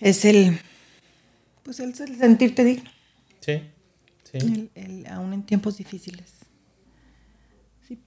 Es 0.00 0.24
el. 0.24 0.58
Pues 1.62 1.80
el, 1.80 1.94
sentirte 1.94 2.64
digno. 2.64 2.90
Sí, 3.40 3.62
sí. 4.24 4.70
aún 5.10 5.32
en 5.32 5.44
tiempos 5.44 5.78
difíciles. 5.78 6.32
Sí. 7.86 7.98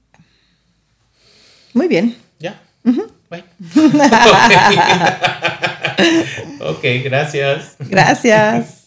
Muy 1.74 1.88
bien. 1.88 2.16
Ya. 2.40 2.62
ok, 6.60 6.84
gracias. 7.04 7.78
Gracias. 7.80 8.85